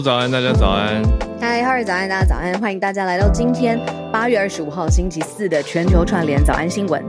[0.00, 1.02] 早安，大家早安。
[1.40, 3.78] 嗨，哈尔早安，大家早安，欢迎大家来到今天
[4.10, 7.04] 八月二十五号星期四的全球串联早安新闻。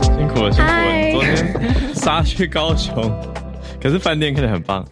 [0.00, 0.92] 辛苦了，辛苦了！
[0.92, 3.10] 你昨天杀去高雄，
[3.80, 4.84] 可是饭店看起来很棒。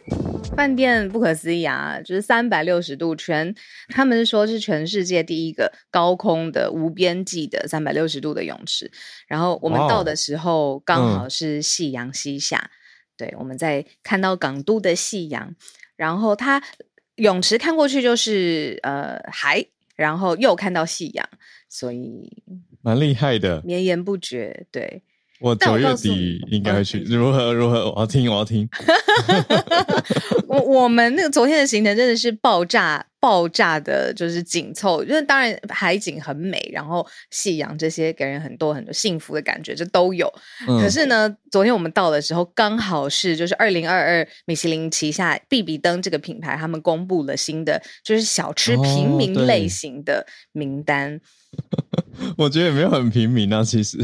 [0.57, 3.55] 饭店不可思议啊，就是三百六十度全，
[3.89, 8.91] 他们说是全世界第一个高空的无边际的三百六十度的泳池。
[9.29, 12.71] 然后我们到的时候刚嗯好是夕阳西下，
[13.19, 15.55] 对，我们在看到港都的夕阳，
[15.95, 16.63] 然后它
[17.17, 21.29] 泳池看过去就是呃海，然后又看到夕阳，
[21.69, 22.43] 所以
[22.81, 23.61] 蛮厉害的。
[23.63, 24.67] 绵延不绝。
[24.71, 25.03] 对，
[25.41, 27.91] 我九月底应该会去，嗯如何如何？
[27.93, 28.69] 我要听，我要听。
[30.49, 35.03] 我我们那个昨天的行程真的是爆炸爆炸的，就是紧凑。
[35.03, 40.33] 因为当然海景很美，然后夕阳这些给人很多很多幸福的感觉，这都有。
[40.69, 51.21] 嗯可是呢，昨天我们到的时候，刚好是就是二零二二米其林旗下必比登这个品牌，他们公布了新的就是小吃哦平民类型的名单。
[52.39, 53.99] 我觉得也没有很平民啊，其实。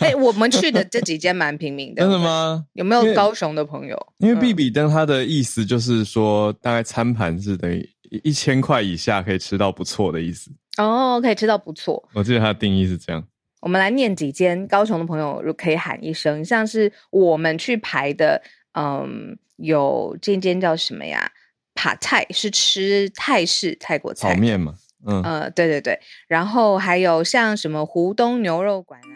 [0.00, 2.18] 哎、我们去的 这几间蛮平民的，真的？
[2.18, 2.64] 吗？
[2.74, 3.96] 有没有高雄的朋友？
[4.18, 10.50] 因为嗯必比登它的意思就是说，大概餐盘是等于一千块以下可以吃到不错的意思。
[10.78, 12.08] 哦，可以吃到不错。
[12.12, 13.26] 我记得它的定义是这样。
[13.60, 18.42] 我们来念几间高雄的朋友，如可以喊一声，像是我们去排的，
[18.74, 21.32] 嗯，有这间叫什么呀？
[21.74, 24.74] 帕泰是吃泰式泰国菜，炒面嘛，
[25.06, 29.12] 嗯，呃，对对对，然后还有像什么湖东牛肉馆啊、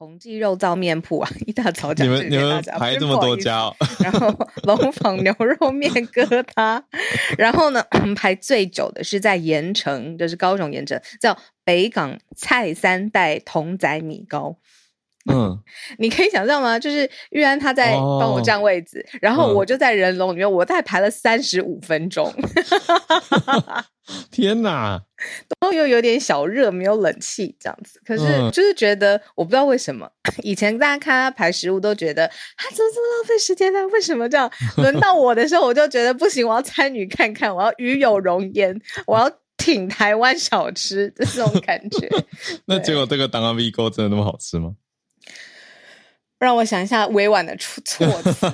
[0.00, 6.24] 红记肉燥面铺啊，一大早讲你们你们排这么多家、哦，然后龙坊牛肉面 疙
[6.54, 6.82] 瘩，
[7.36, 7.84] 然后呢，
[8.16, 14.56] 排最久的是在盐城，就是高雄盐城，叫北港蔡三代童仔米糕。
[15.30, 15.60] 嗯，
[15.98, 16.78] 你可以想象吗？
[16.78, 19.54] 就是玉安他在帮我哦占位置，然后嗯。
[19.54, 22.32] 我就在人龙里面，我大概排了三十五分钟，
[24.30, 25.00] 天哪，
[25.48, 28.00] 然后又有点小热，没有冷气这样子。
[28.04, 30.08] 可是嗯就是觉得，我不知道为什么，
[30.42, 32.26] 以前大家看他排食物都觉得
[32.56, 33.86] 他怎么这么浪费时间呢？
[33.88, 34.50] 为什么这样？
[34.76, 42.08] 轮到我的时候，我就觉得不行，我要参与看看，我要与有容焉，我要挺台湾小吃的这种感觉。
[42.66, 44.74] 那对结果这个当阿 V 沟真的那么好吃吗？
[46.46, 48.50] 让我想一下委婉的出措 辞，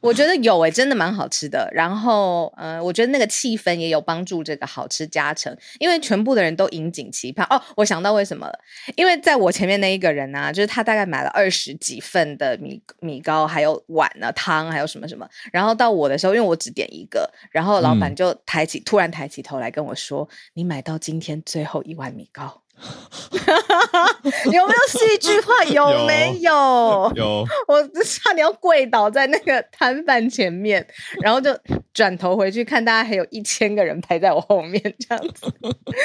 [0.00, 1.68] 我觉得有诶、真的蛮好吃的。
[1.72, 7.46] 然后，呃，我觉得那个气氛也有帮助这个好吃加成，因为全部的人都引颈期盼。
[7.48, 8.58] 哦，我想到为什么了，
[8.96, 15.28] 因为在我前面那一个人啊，就是他大概买了二十几份的米米糕，还有碗啊、汤，还有什么什么。
[15.52, 22.61] 然后到我的时候，因为我只点一个，然后老板嗯就抬起，突然抬起头来跟我说：“你买到今天最后一碗米糕。”
[24.52, 25.64] 有没有戏剧化？
[25.64, 27.12] 有没有？
[27.14, 30.84] 有， 我差点要跪倒在那个摊贩前面，
[31.22, 31.56] 然后就
[31.94, 35.46] 转头回去看，大家还有一千个人排在我后面，这样子，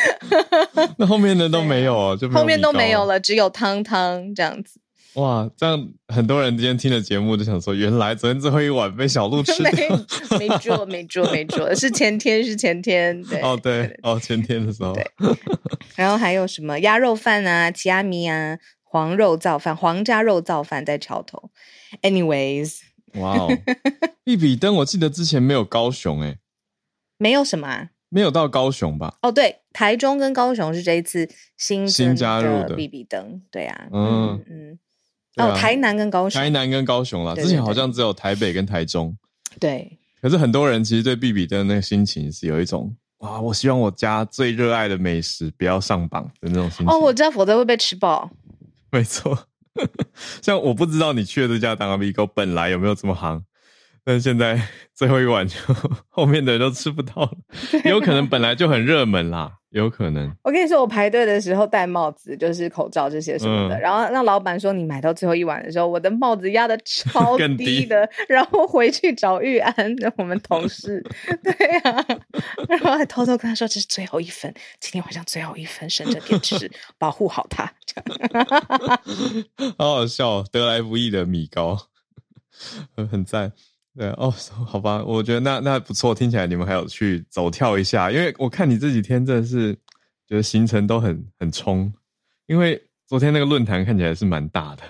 [0.97, 3.06] 那后面的都没有哦，就后面都没有。
[3.06, 4.79] 了，只有汤汤这样子。
[5.16, 9.88] 哇，这样很多人今天听了节目就想说，原来昨天最后一碗被小鹿吃没掉。
[10.38, 15.03] 没做 没做没做，是前天是前天，对哦，对，哦，前天的时候，对。
[15.95, 21.50] 然后还有什么鸭肉饭啊、奇亚米啊、黄肉造饭、皇家肉造饭在桥头。
[22.03, 22.81] Anyways，
[23.16, 23.50] 哇哦，
[24.24, 26.38] 必比登，我记得之前没有高雄，诶，
[27.18, 27.89] 没有什么啊。
[28.09, 29.18] 没有到高雄吧？
[29.22, 32.74] 哦，对，台中跟高雄是这一次新新加入的。
[32.75, 34.80] 必比登，对啊，嗯嗯
[35.38, 39.16] 啊哦，台南跟高雄，台南跟高雄啦，对之前好像只有台北跟台中。
[39.60, 46.88] 对，可是很多人其实对比比登那个心情是有一种啊，我希望我家最热爱的美食不要上榜的那种心情。
[46.88, 48.30] 哦，我知道，否则会被吃爆。
[48.92, 49.38] 没错。
[50.42, 53.39] 像我不知道你去的这家当 V 沟本来有没有这么行，
[54.07, 54.57] 但现在
[54.95, 55.57] 最后一碗就
[56.07, 57.31] 后面的人都吃不到了，
[57.83, 60.33] 有可能本来就很热门啦，有可能。
[60.44, 69.75] 我跟你说，我排队的时候戴帽子，就是口罩这些什么的，嗯然后让老板说你买到最后一碗的时候，我的帽子压的超更低低的，然后回去找玉安
[70.15, 71.03] 我们同事，
[71.44, 71.51] 对
[71.83, 72.06] 呀、
[72.69, 77.69] 然后还偷偷跟他说这是最后一份，今天晚上最后一份，省着点吃，保护好它。
[79.77, 81.77] 好好笑、哦，得来不易的米糕，
[82.95, 83.51] 很很赞。
[83.97, 84.29] 对哦，
[84.65, 89.73] 好吧，我觉得那那不错，听起来你们还有去走跳一下，因为我看你这几天真的是
[90.27, 91.91] 觉得行程都很很冲，
[92.45, 94.83] 因为昨天那个论坛看起来是蛮大的，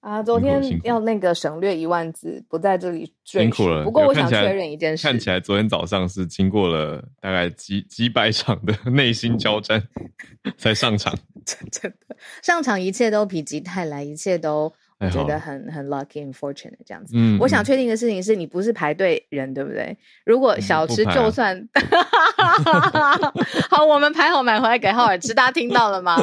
[0.00, 3.84] 啊，昨天要那个省略一万字，不在这里赘辛苦了。
[3.84, 9.80] 不过我想确认一件事，看起来昨天早上是经过了大概几几百场的内心交战
[10.58, 14.74] 才上场，真真的上场一切都否极泰来，一切都我
[15.10, 17.14] 觉得很很 lucky and fortunate 这样子。
[17.16, 19.96] 嗯，我想嗯确定的事情是你不是排队人，对不对？
[20.24, 21.68] 如果小吃就算，
[23.70, 26.16] 好，我们排好买回来给浩尔吃，大家听到了吗？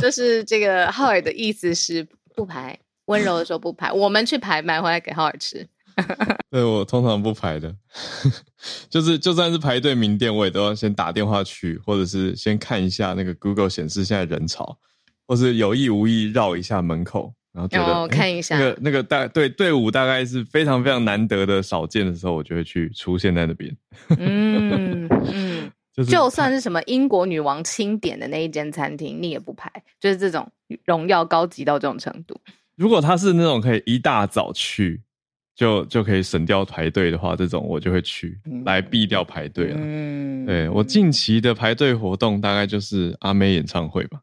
[0.00, 5.66] 就是这个浩尔的意思是不排，温柔的时候不排，我们去排买回来给浩尔吃。
[6.50, 7.72] 对我通常不排的，
[8.90, 14.76] 就是就算是排队名店，我也都要先打电话去，或者是先看一下那个 Google 显示现在人潮，
[15.26, 23.74] 或是有意无意绕一下门口，然后觉得、哦诶看一下那个那个大对队伍大概是非常非常难得的少见的时候，我就会去出现在那边。
[24.18, 29.70] 嗯嗯， 就是就算是什么英国女王钦点的那一间餐厅，你也不排，
[30.00, 30.50] 就是这种
[30.84, 32.36] 荣耀高级到这种程度。
[32.74, 35.00] 如果他是那种可以一大早去，
[35.54, 39.76] 就就可以省掉排队的话，这种我就会去、嗯来避掉排队了。
[39.78, 44.20] 嗯对我近期的排队活动大概就是阿妹演唱会吧。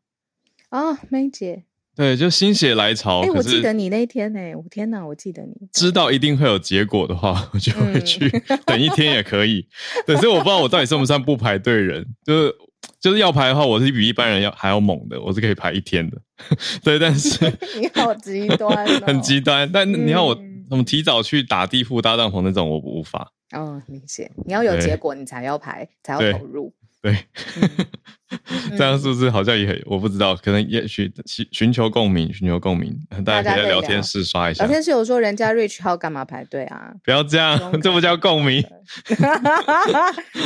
[0.70, 1.64] 啊，梅姐，
[1.96, 8.30] 对，就心血来潮，哎、我记得你那一天呢、我天哪，我记得你知道一定会有结果的话，我就会去、
[8.66, 9.68] 等一天也可以。
[10.08, 12.56] 对，所以我不知道我到底算不算不排队人，就是
[13.00, 16.18] 就是要排的话，我是比一般人要还要猛的，我是可以排一天的。
[16.82, 17.46] 对，但是
[17.78, 19.70] 你好极端、哦，很极端。
[19.72, 23.32] 但你要我嗯什么提早去打地铺、搭帐篷那种，我无法。
[23.52, 24.32] 哦，明显。
[24.46, 26.74] 你要有结果，你才要排，才要投入。
[27.02, 27.18] 对，
[27.60, 32.96] 嗯 这样是不是好像也很我不知道，可能也许寻寻求共鸣，寻求共鸣，
[33.26, 34.72] 大家可以在聊天室刷一下聊。
[34.72, 36.92] 天室有说人家 Rich 号干嘛排队啊？
[37.04, 38.64] 不要这样 这不叫共鸣，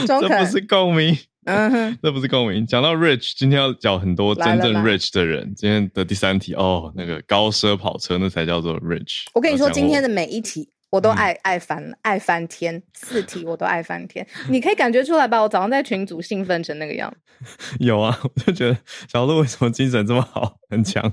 [0.07, 1.17] 这不，是共鸣。
[1.47, 2.65] 嗯哼， 这不是共鸣。
[2.65, 5.53] 讲到 rich，今天要讲很多真正 rich 的人。
[5.55, 9.25] 今天的第三题哦，那个高奢跑车那才叫做 rich。
[9.35, 14.25] 我跟你说，今天的的每一题我都嗯爱、爱翻了，爱翻天，四题我都爱翻天。
[14.49, 15.41] 你可以感觉出来吧？
[15.41, 17.77] 我早上在群组兴奋成那个样子。
[17.83, 18.77] 有啊， 我就觉得
[19.11, 21.11] 小鹿为什么精神这么好，很强。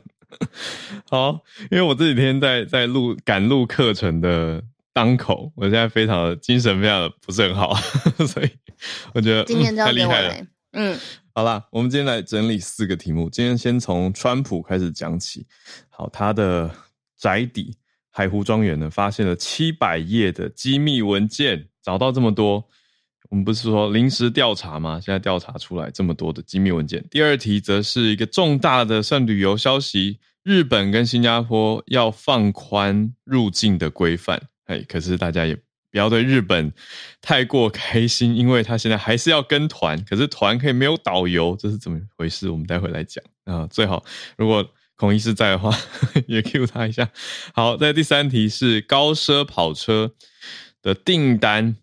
[1.10, 1.40] 好，
[1.70, 7.74] 因为我这几天在在录赶录课程的当口，我现在非常的精神非常的不是很好，
[8.26, 8.50] 所以
[9.14, 10.34] 我觉得太厉害了。
[10.72, 10.98] 嗯，
[11.34, 13.28] 好啦，我们今天来整理四个题目。
[13.28, 15.46] 今天先从川普开始讲起。
[15.90, 16.70] 好，他的
[17.18, 17.76] 宅邸
[18.12, 22.64] 海湖庄园呢，发现了七百页的机密文件，找到这么多。
[23.30, 25.00] 我们不是说临时调查吗？
[25.00, 27.02] 现在调查出来这么多的机密文件。
[27.10, 34.42] 第二题则是一个重大的算旅游消息：日本跟新加坡要放宽入境的规范。
[34.66, 35.62] 哎，可是大家也不
[35.96, 36.70] 要对日本
[37.22, 42.50] 太过开心，因为他现在还是要跟团，可是团可以没有导游，这是怎么回事？
[42.50, 43.66] 我们待会来讲啊。
[43.68, 44.04] 最好
[44.36, 44.68] 如果
[45.02, 45.76] 孔医师在的话，
[46.28, 47.10] 也 Q 他一下。
[47.54, 50.12] 好，在第三题是高奢跑车
[50.80, 51.76] 的订单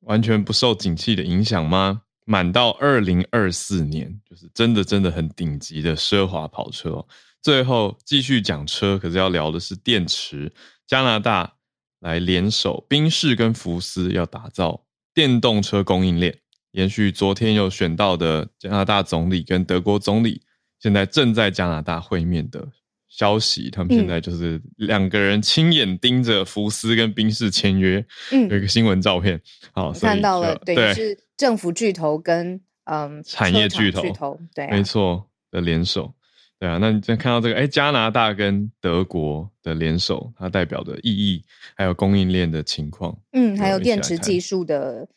[0.00, 2.00] 完全不受景气的影响吗？
[2.24, 7.06] 满到二零二四年，就是真的真的很顶级的奢华跑车哦。
[7.42, 10.50] 最后继续讲车，可是要聊的是电池。
[10.86, 11.52] 加拿大
[12.00, 16.38] 来联手宾士跟福斯，要打造电动车供应链。
[16.70, 20.40] 延续昨天有选到的加拿大总理跟德国总理，
[20.82, 22.66] 现在正在加拿大会面的
[23.08, 29.40] 消息，他们现在就是两个人亲眼盯着福斯跟宾士签约，嗯有一个新闻照片。
[29.72, 36.12] 好，看到了，就等于是政府巨头跟嗯产业巨头巨头，对、啊，没错的联手。
[36.58, 41.44] 对啊，那你再看到这个，哎，加拿大跟德国的联手，它代表的意义，
[41.76, 45.08] 还有供应链的情况，嗯，还有电池技术的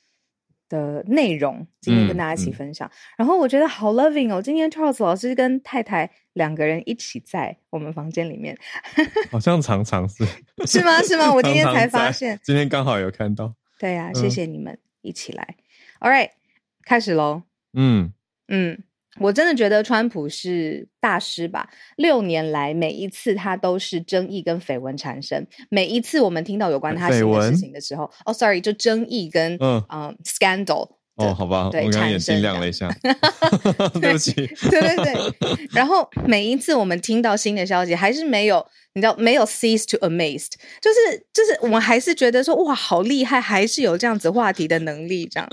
[0.69, 2.89] 的内容，今天跟嗯大家一起嗯分享。
[3.17, 8.57] 然后我觉得好 loving 哦，今天 Charles 老师跟太太两个人一起在我们房间里面，
[9.31, 10.25] 好像常常是
[10.65, 11.01] 是吗？
[11.03, 11.33] 是吗？
[11.33, 15.55] 我今天才发在现，今天刚好有看到，对呀、谢嗯谢你们一起来。
[15.99, 16.31] All right，
[16.83, 17.43] 开始喽。
[17.73, 18.13] 嗯，
[18.47, 18.83] 嗯，
[19.19, 21.69] 我真的觉得川普是大师吧。
[21.97, 25.47] 六年来，每一次他都是争议跟绯闻缠身。
[25.69, 30.89] 每一次我们听到有关他新的事情的时候，哦，sorry，就争议跟嗯嗯 scandal。
[31.15, 32.89] 哦，好吧，我刚刚眼睛亮了一下，
[34.01, 34.33] 对不起。
[34.33, 45.49] 对对对，然后每一次我们听到新的消息，还是没有，你知道，没有 cease to amazed，就是就是我们还是觉得说，哇，好厉害，还是有这样子话题的能力，这样。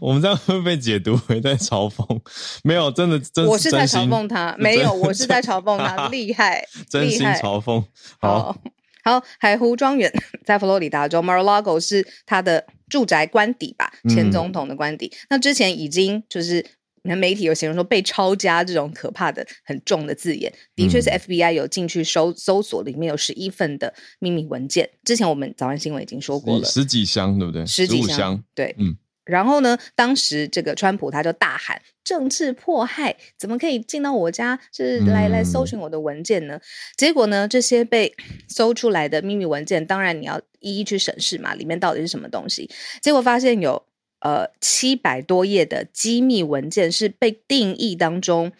[0.00, 2.20] 我们这样会被解读为在嘲讽？
[2.64, 7.84] 没有，真的，真我是在嘲讽他，没有，我是在嘲讽他， 厉害，真心嘲讽。
[8.20, 8.56] 好。
[9.04, 10.12] 好，海湖庄园
[10.44, 13.92] 在佛罗里达州，Mar-a-Lago 是他的住宅官邸吧？
[14.08, 15.12] 前总统的官邸。
[15.28, 16.64] 那之前已经就是，
[17.02, 24.88] 那媒体有形容说被抄家这种可怕的、很重的字眼，的确是 FBI 有进去搜搜索，里面有十一份的秘密文件。
[25.04, 27.66] 之前我们早安新闻已经说过了，十几箱，对不对？
[27.66, 28.96] 十几箱，对，嗯。
[29.24, 29.78] 然后呢？
[29.94, 34.58] 当时这个川普他就大喊：“政治迫害，怎么可以进到我家？
[34.72, 36.60] 是来来搜寻我的文件呢？”
[36.98, 37.46] 结果呢？
[37.46, 38.12] 这些被
[38.48, 42.68] 搜出来的秘密文件，当然你要一一去审视嘛，里面到底是什么东西？
[43.00, 43.84] 结果发现有
[44.20, 48.50] 呃七百多页的机密文件是被定义当中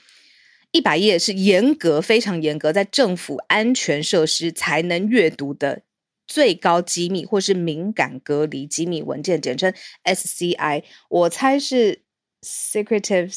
[0.71, 5.83] 一百页是严格、非常严格，在政府安全设施才能阅读的。
[6.33, 9.71] 最高机密或是敏感隔离机密文件，简称
[10.05, 12.01] SCI，我猜是
[12.41, 13.31] secretive，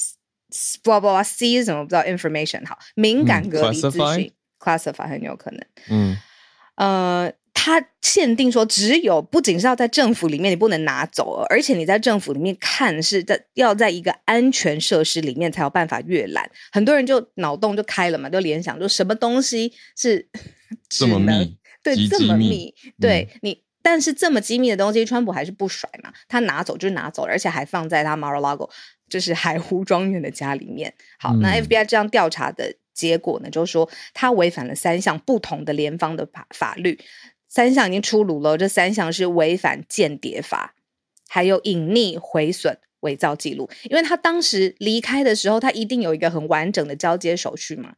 [0.82, 5.60] 不不不，C 是什么不知道，information 好，敏感隔离资讯，classify 很有可能。
[5.90, 6.18] 嗯，
[6.76, 16.50] 呃，它限定说，只有不仅是要在政府里面，你不能拿走，而且你在政府里面看是在要在一个安全设施里面才有办法阅览。
[16.72, 20.30] 很多人就脑洞就开了嘛，就联想，就什么东西是
[20.88, 21.58] 这么密。
[21.86, 26.12] 对，这么密，对你，但是这么机密的东西，川普还是不甩嘛？
[26.28, 28.68] 他拿走就拿走了，而且还放在他 Mar-a-Lago，
[29.08, 30.92] 就是海湖庄园的家里面。
[31.20, 37.00] 好，那 FBI 这样调查的结果呢，就是说他违反了三项不同的联邦的法法律，
[37.48, 38.58] 三项已经出炉了。
[38.58, 40.74] 这三项是违反间谍法，
[41.30, 43.70] 还有隐匿、毁损、伪造记录。
[43.84, 47.94] 因为他当时离开的时候，他一定有一个很完整的交接手续嘛。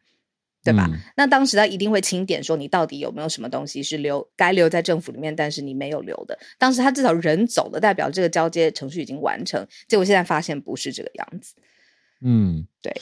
[0.72, 0.90] 对吧？
[1.16, 6.38] 那当时他一定会清点说你到底有没有什么东西是留该留在政府里面，但是你没有留的。
[6.58, 9.66] 当时他至少人走了，代表这个交接程序已经完成。
[9.88, 11.54] 结果现在发现不是这个样子。
[12.22, 12.94] 嗯，对。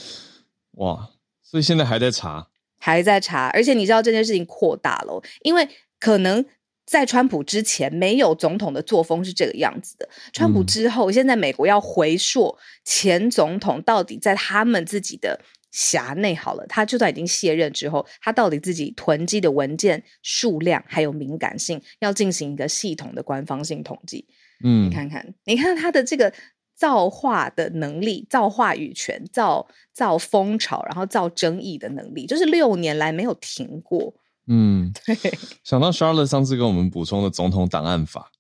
[0.74, 1.10] 哇，
[1.42, 3.48] 所以现在还在查，还在查。
[3.54, 5.68] 而且你知道这件事情扩大了，因为
[6.00, 6.46] 可能
[6.86, 10.08] 在川普之前没有总统的作风是这个样子的。
[10.34, 15.40] 川普之后，现在美国要回溯前总统到底在他们自己的。
[15.76, 24.26] 辖内好了，他就算已经卸任之后，他到底自己囤积的文件数量还有敏感性，要进行一个系统的官方性统计。
[24.64, 26.32] 嗯，你看看，你看他的这个
[26.76, 34.14] 造化的能力、造话语权、造造风潮，然后造争议的能力，就是六年来没有停过。
[34.48, 35.14] 嗯，对。
[35.66, 38.32] 想到 Charlotte 上次跟我们补充的总统档案法，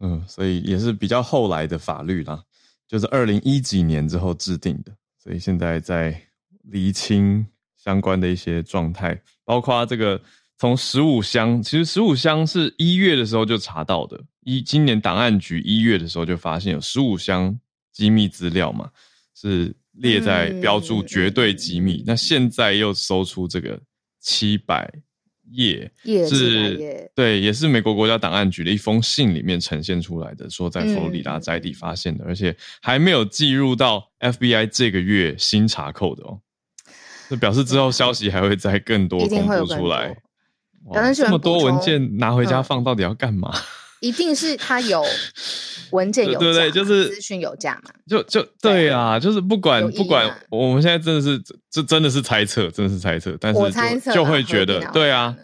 [0.00, 2.42] 嗯，所以也是比较后来的法律啦，
[2.88, 6.18] 就是二零一几年之后制定的，所以现在在。
[6.64, 10.20] 厘清相关的一些状态，包括这个
[10.58, 17.58] 从十五箱，其实十五箱是一月的时候就查到的，一今年档案局一月的时候就发现有十五箱
[17.92, 18.90] 机密资料嘛，
[19.34, 23.78] 是列在标注绝对机密，那现在又搜出这个
[24.20, 24.90] 七百
[25.50, 36.40] 页，是，对，也是美国国家档案局的一封信里面呈现出来的，说在佛罗里达宅邸发现的，而且还没有记入到 FBI 这个月新查扣的哦。
[37.28, 40.16] 这表示之后消息还会再更多公布出来。
[41.14, 43.52] 这么多文件拿回家放，到底要干嘛？
[44.00, 45.02] 一定是他有
[45.92, 47.90] 文件有对对，就是资讯有价嘛？
[48.06, 53.60] 就就对啊，就是不管不管，我们现在真的是这真的是猜测，真的是猜测，但是
[54.00, 55.34] 就就会觉得对啊。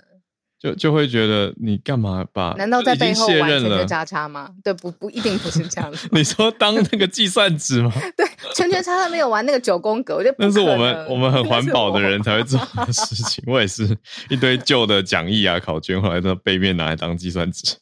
[0.61, 2.53] 就就会觉得你干嘛把？
[2.59, 4.51] 难道在背后完成圈 叉叉吗？
[4.63, 6.07] 对，不不一定不是这样 子。
[6.13, 7.91] 你说当那个计算纸吗？
[8.15, 13.43] 对，圈圈叉叉没有玩那个九宫格，我就那是我们我们很环保的人才会做的事情。
[13.47, 13.97] 我也是
[14.29, 17.75] 一堆旧的讲义啊、考卷，后来在背面拿来当计算纸。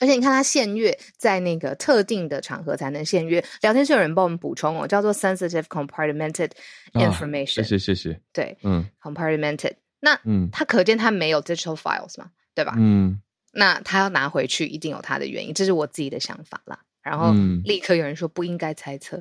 [0.00, 3.44] 而且你看，他限阅在那个特定的场合才能限阅。
[3.60, 6.50] 聊天室有人帮我们补充哦，叫做 sensitive compartmented
[6.92, 7.46] information。
[7.46, 8.20] 谢谢谢谢。
[8.32, 9.72] 对，嗯，compartmented。
[10.06, 12.74] 那嗯，他可见他没有 digital files 嘛，对吧？
[12.78, 13.20] 嗯，
[13.54, 16.78] 那他要拿回去，一定有他的原因，这是我自己的想法啦。
[17.02, 17.32] 然后
[17.64, 19.16] 立刻有人说不应该猜测，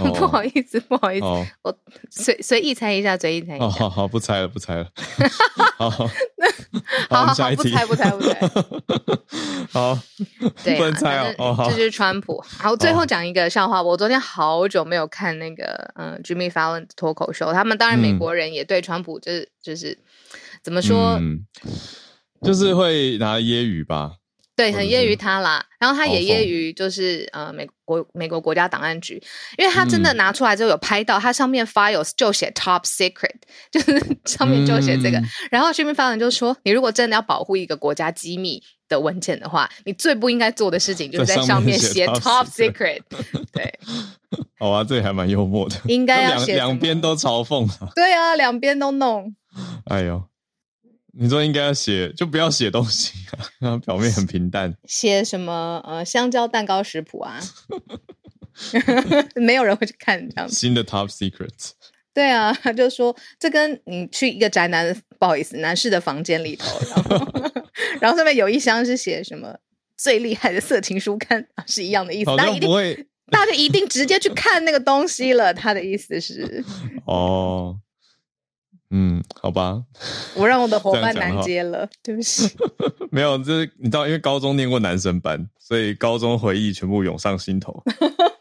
[0.00, 1.78] 哦 不好意思，不好意思，哦我
[2.10, 3.78] 随随意猜一下，随意猜一哦，下。
[3.78, 4.88] 好好，不猜了，不猜了。
[5.78, 6.06] 好，好，
[7.26, 7.54] 好。
[7.54, 8.40] 不猜不猜不猜。
[9.70, 9.98] 好，
[10.64, 12.40] 对、啊，不能猜哦这，就是川普。
[12.58, 13.82] 好，最后讲一个笑话。
[13.82, 19.96] 我昨天好久没有看那个嗯、Jimmy Fallon 的脱口秀，他们当然美嗯国人也对川普就是、就是
[20.68, 21.40] 怎么说，嗯，
[22.42, 24.12] 就是会拿揶揄吧。
[24.54, 25.64] 对，很揶揄他啦。
[25.78, 29.14] 然后他也揶揄就是呃美国美国国家档案局，
[29.56, 33.30] 因为他真的嗯拿出来之后有拍到，它上面 files 就写 top secret，
[33.72, 35.18] 就是上面就写这个。
[35.18, 43.00] 嗯然后 Jimmy Fallon 就说，你如果真的要保护一个国家机密的文件的话，你最不应该做的事情就是在在上上面写 top secret。
[43.52, 43.78] 对，
[44.58, 45.76] 好啊，这也还蛮幽默的。
[45.86, 47.88] 应该要两两边都嘲讽啊。
[47.94, 49.34] 对啊，两边都弄。
[49.84, 50.24] 哎呦，
[51.20, 53.12] 你说应该要写，就不要写东西
[53.58, 54.72] 啊， 表面很平淡。
[54.84, 57.40] 写什么呃香蕉蛋糕食谱啊，
[59.34, 60.54] 没有人会去看这样子。
[60.54, 61.70] 新的 Top Secret，
[62.14, 67.50] 对啊，他 就说这跟你去一个宅男，不好意思，男士的房间里头，然后
[68.00, 69.58] 然后上面有一箱是写什么
[69.96, 72.30] 最厉害的色情书刊，是一样的意思。
[72.30, 75.52] 好大家一定像不会大家就一定直接去看那个东西了。
[75.52, 76.64] 他的意思是，
[77.06, 77.76] 哦。
[78.90, 79.82] 嗯，好吧，
[80.34, 82.56] 我让我的伙伴难这样讲的话接了，对不起。
[83.12, 87.82] 没有，就是你知道，因为高中念过男生班，所以高中回忆全部涌上心头。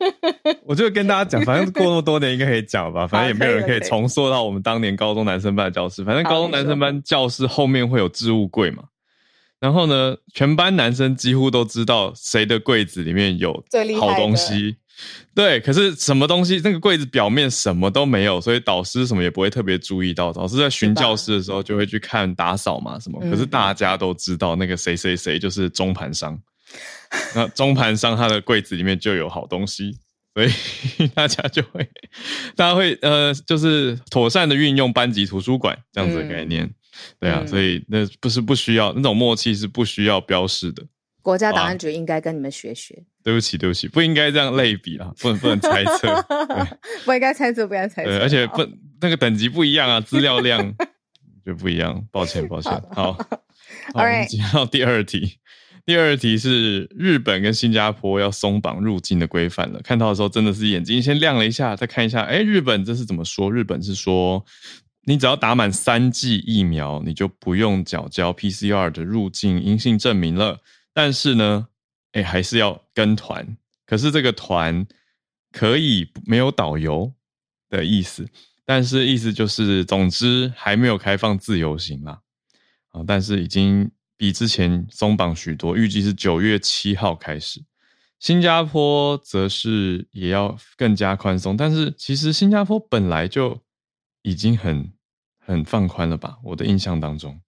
[0.66, 6.04] 我就跟大家讲，反正过那么多年应该可以讲吧，反正也没有人可以重塑到我们当年高中男生班的教室。
[6.04, 8.84] 反正高中男生班教室后面会有置物柜嘛，
[9.60, 13.64] 然后呢，全班男生几乎都知道谁的柜子里面有
[14.00, 14.78] 好东西。
[15.36, 16.60] 对，可是什么东西？
[16.64, 20.34] 那个柜子表面什么都没有，所以导师什么也不会特别注意到。
[20.34, 23.20] 导师在巡教室的时候就会去看打扫嘛，什么。
[23.22, 26.40] 嗯可是大家都知道那个谁谁谁就是中盘商，
[27.36, 29.98] 那中盘商他的柜子里面就有好东西，
[30.34, 30.50] 所以
[31.14, 31.88] 大家就会，
[32.56, 36.68] 大家会呃，就是妥善的运用班级图书馆这样子的概念。
[37.20, 40.84] 对啊，嗯所以那不是不需要那种默契是不需要标示的。
[41.22, 46.26] 国家档案局应该跟你们学学，对不起，对不起，不应该这样类比啊，不能不能猜测。
[47.06, 48.10] 不应该猜测，不应该猜测。
[48.10, 48.66] 对，而且不
[49.02, 50.74] 那个等级不一样啊，资料量
[51.46, 52.02] 就不一样。
[52.12, 52.72] 抱歉，抱歉。
[52.92, 53.20] 好，好，
[53.96, 55.40] 我们接到第二题。
[55.86, 59.80] 第二题是日本跟新加坡要松绑入境的规范了。
[59.82, 63.50] 看到的时候真的是眼睛先亮了一下，再看一下，哎，日本这是怎么说？
[63.52, 64.44] 日本是说，
[65.06, 70.60] 你只要打满三剂疫苗，你就不用缴交 PCR 的入境阴性证明了。
[70.98, 71.68] 但是呢，
[72.14, 73.56] 哎，还是要跟团。
[73.86, 74.84] 可是这个团
[75.52, 77.14] 可以没有导游
[77.70, 78.28] 的意思，
[78.66, 82.20] 但是意思就是，总之还没有开放自由行啦。
[82.90, 87.64] 啊，但是已经比之前松绑许多，预计是九月七号开始。
[88.18, 93.62] 新加坡则是也要更加宽松，但是其实新加坡本来就
[94.24, 94.92] 已经很
[95.46, 96.40] 很放宽了吧？
[96.44, 97.40] 我的印象当中，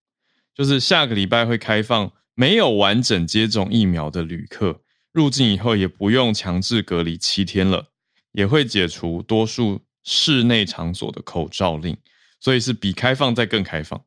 [0.53, 7.89] 就是下个礼拜会开放没有完整接种疫苗的旅客入境以后，也不用强制隔离七天了，
[8.31, 11.97] 也会解除多数室内场所的口罩令，
[12.39, 14.01] 所以是比开放再更开放。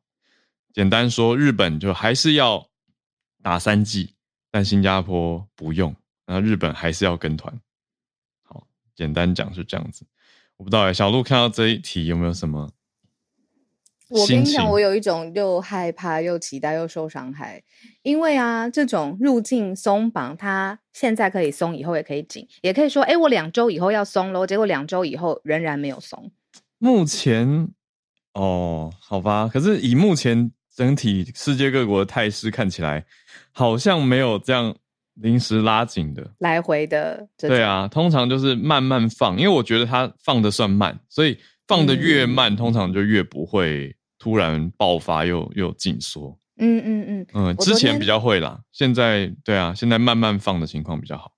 [0.73, 2.71] 简单说，日本就还是要
[3.43, 4.15] 打三剂，
[4.49, 7.61] 但新加坡不用，那日本还是要跟团。
[8.41, 8.65] 好，
[8.95, 10.07] 简单讲是这样子。
[10.57, 12.71] 我不知道哎，小鹿看到这一题有没有什么？
[14.13, 17.61] 我跟你讲，我有一种又害怕又期待又受伤害，
[18.03, 26.31] 因为啊，这种入境松绑，它现在可以松，以后也可以紧，也可以说，哎，我两周以后要松喽，结果两周以后仍然没有松。
[26.77, 27.67] 目前
[28.33, 33.03] 哦，好吧，可是以目前整体世界各国的态势看起来，
[33.51, 34.75] 好像没有这样
[35.15, 36.23] 临时拉紧的。
[36.37, 46.39] 来回的，对啊，通常就是慢慢放，因为我觉得它放的算慢，所以放的越慢，通常就越不会突然爆发又又紧缩。
[46.57, 51.33] 嗯嗯嗯嗯，之前比较会啦，现在对啊，现在慢慢放的情况比较好。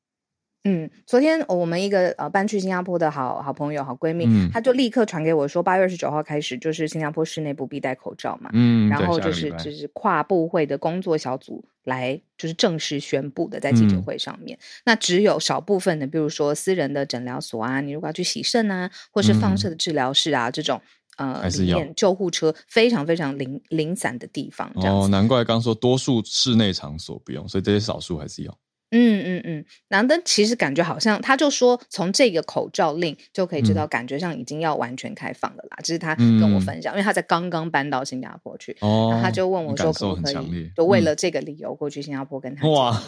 [0.66, 8.52] 嗯，昨天我们一个呃搬去新加坡的好好朋友、好闺蜜，嗯她就立刻传给我说，八月二十九号开始就是新加坡室内不必戴口罩嘛。
[8.54, 14.60] 嗯，然后就是就是跨部会的工作小组来就是正式宣布的，在记者嗯会上面。
[14.84, 20.80] 那只有少部分的，比如说私人的诊疗所啊，你如果要去洗肾啊，或是放射的治疗室啊、这种。
[21.18, 28.58] 呃，嗯还是要救护车非常非常零零散的地方，哦，难怪刚说多数室内场所不用，所以这些少数还是要。
[28.92, 35.78] 嗯嗯嗯，然后其实感觉好像他就说，从这个口罩令就可以知道，嗯感觉上已经要完全开放了啦。
[35.84, 43.04] 这是他跟我嗯分享，因为他在刚刚搬到新加坡去，哦，然后他就问我说可不可以，，就为嗯了这个理由过去新加坡跟他见哇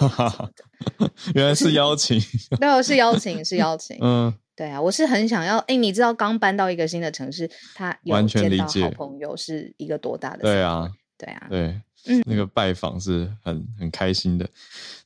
[1.36, 2.20] 原来是邀请，
[2.60, 3.98] 对，是邀请，是邀请。
[4.02, 5.60] 嗯对啊，我是很想要。
[5.60, 10.40] 哎，你知道刚搬到一个新的城市，他有完全理解好朋友是一个多大的？
[10.40, 14.50] 对啊，，对啊，对，嗯那个拜访是很很开心的，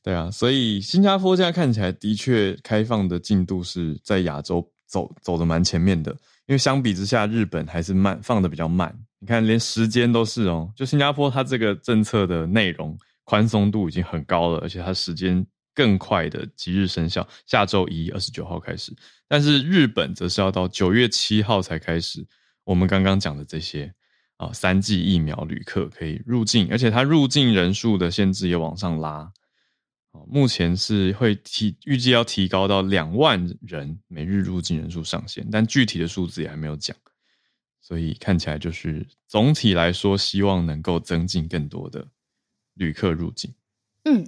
[0.02, 6.12] 对啊，所以新加坡现在看起来的确开放的进度是在亚洲走走的蛮前面的，
[6.46, 8.98] 因为相比之下，日本还是慢放的比较慢。
[9.20, 18.96] 你看，连时间都是哦，就新加坡它这个政策的内容宽松度已经很高了，而且它时间更快的即日生效，下周一二十九号开始。
[19.28, 22.26] 但是日本则是要到九月七号才开始，
[22.64, 23.94] 我们刚刚讲的这些
[24.38, 29.32] 啊，三剂疫苗旅客可以入境，而且它入境人数的限制也往上拉。
[30.28, 36.94] 目前是会提预计要提高到两万人每日入境人数上限，但具体的数字也还没有讲，
[37.80, 42.06] 所以看起来就是总体来说，希望能够增进更多的
[42.74, 43.54] 旅客入境。
[44.04, 44.28] 嗯，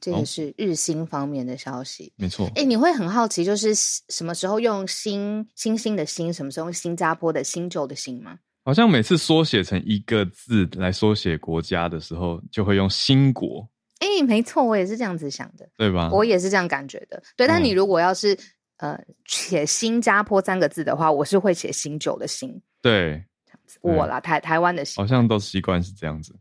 [0.00, 2.12] 这好个是日新方面的消息。
[2.16, 8.38] 没错，哎，你会很好奇，就是什么时候用新星星的新，什么时候用新加坡的新旧的新吗？
[8.62, 13.66] 好像每次缩写成一个字来缩写国家的时候，就会用新国，
[14.00, 16.10] 哎，没错，我也是这样子想的，对吧？
[16.12, 17.22] 我也是这样感觉的。
[17.36, 18.38] 对，但嗯你如果要是
[18.76, 23.24] 呃写新加坡三个字的话，我是会写新旧的新，对，
[23.80, 25.06] 我啦，台台湾的新好。
[25.06, 26.34] 像都习惯是这样子。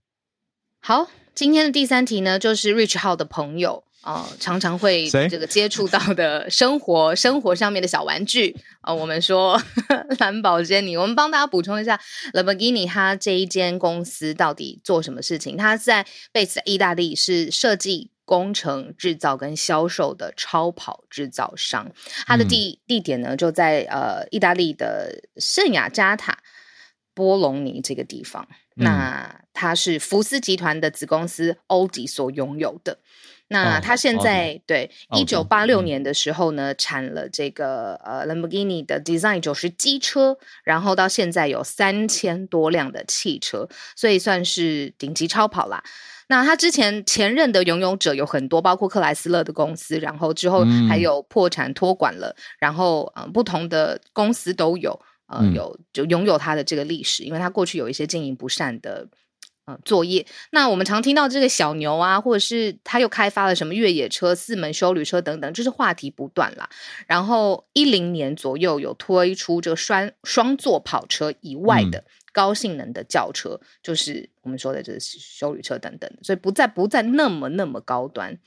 [0.81, 9.61] 好，今天的第三题呢，就是 Rich 号的朋友啊、呃常常会这个接触到的生活 生活上面的小玩具啊、呃我们说
[10.19, 11.99] 蓝宝坚尼，我们帮大家补充一下
[12.33, 15.57] ，Lamborghini 它这一间公司到底做什么事情？
[15.57, 18.11] 它在 base 在意大利是设计。
[18.29, 21.91] 工程制造跟销售的超跑制造商，
[22.27, 26.37] 它的嗯地、地点呢就在呃意大利的圣雅加塔
[27.15, 28.47] 波隆尼这个地方。
[28.79, 32.97] 嗯那它是福斯集团的子公司欧迪所拥有的。
[33.51, 45.83] 那哦它现奥在、对一九八六嗯年的时候呢，产了这个呃兰博基尼的 Design 九十机车，然后到现在有三千多辆的汽车，所以算是顶级超跑啦。
[46.27, 59.07] 那他之前前任的拥有者有很多，包括克莱斯勒的公司，然后之后嗯还有破产托管了，然后呃不同的公司都有，呃嗯有就拥有它的这个历史，因为它过去有一些经营不善的。
[59.65, 60.25] 呃，作业。
[60.49, 66.67] 那我们常听到这个小牛啊，或者是他又开发了什么越野车、四门修旅车等等，就是话题不断啦。
[67.05, 78.39] 然后一零年左右有推出这个双双座跑车以外的高性能的轿车，就是我们说的这个修旅车等等，所以不再不再那么那么高端。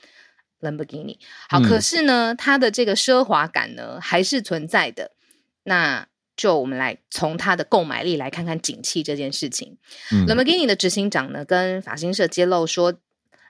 [0.61, 1.18] Lamborghini
[1.49, 5.12] 好，嗯可是呢，它的这个奢华感呢还是存在的。
[5.62, 9.77] 那就我们来从它的购买力来看看景气这件事情。
[10.11, 12.95] 嗯 Lamborghini 的执行长呢，跟法新社揭露说，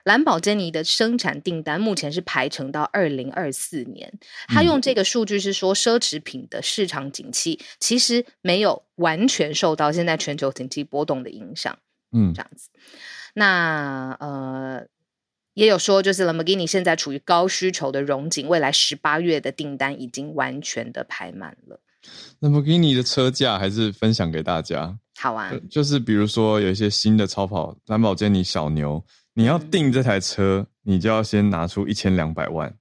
[0.03, 4.13] 兰宝坚尼的生产订单目前是排程到二零二四年。
[4.47, 11.77] 他嗯用这个数据是说，奢侈品的市场景气其实没有完全受到现在全球经济波动的影响。
[12.11, 12.69] 嗯这样子。
[13.33, 14.85] 那呃，
[15.53, 21.79] 也有说，就是 Lamborghini 现在处于高需求的荣景，未来十八月的订单已经完全的排满了。
[22.41, 29.69] Lamborghini 的车价还是分享给大家，好啊呃，就是比如说有一些新的超跑兰博基尼小牛，你要嗯。
[29.71, 32.73] 订这台车，你就要先拿出一千两百万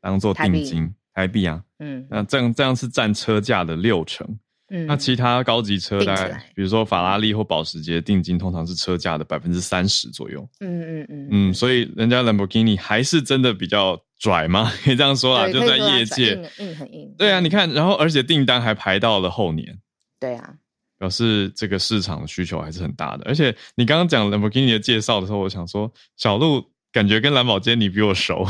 [0.00, 2.06] 当做定金，台币啊，嗯。
[2.10, 4.26] 那这样这样是占车价的六成。
[4.70, 10.48] 嗯，那其他高级车大概比如说法拉利或保时捷，定金通常是车价的百分之三十左右。
[10.60, 14.72] 嗯嗯嗯嗯，所以人家兰博基尼还是真的比较拽吗？
[14.84, 16.34] 可 以这样说啊，就在业界。
[16.58, 17.14] 硬硬很硬。
[17.18, 19.78] 对啊，嗯你看，然后而且订单还排到了后年，
[20.20, 20.54] 对啊，
[20.98, 23.24] 表示这个市场的需求还是很大的。
[23.24, 28.44] 而且你刚刚讲兰博基尼的介绍的时候，我想说小鹿感觉跟蓝宝坚尼比我熟，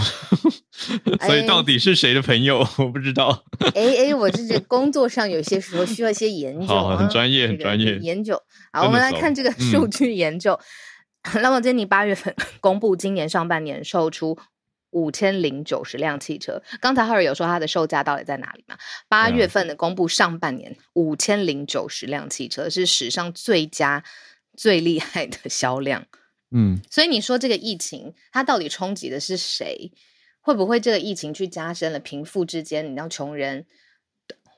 [1.26, 3.44] 所以到底是谁的朋友我不知道。
[3.74, 8.40] 哎哎，我这这 工作上有些时候需要一些研究很专业很专业研究。
[8.72, 10.58] 好，我们来看这个嗯数据研究。
[11.34, 14.38] 蓝宝坚尼八月份公布今年上半年售出
[14.88, 16.62] 五千零九十辆汽车。
[16.80, 18.78] 刚才浩尔有说它的售价到底在哪里嘛？
[19.06, 24.02] 八月份的公布上半年五千零九十辆汽车是史上最佳、
[24.56, 26.06] 最厉害的销量。
[26.50, 29.92] 嗯，所以你说这个疫情，它到底冲击的是谁？
[30.40, 32.90] 会不会这个疫情去加深了贫富之间？
[32.90, 33.66] 你让穷人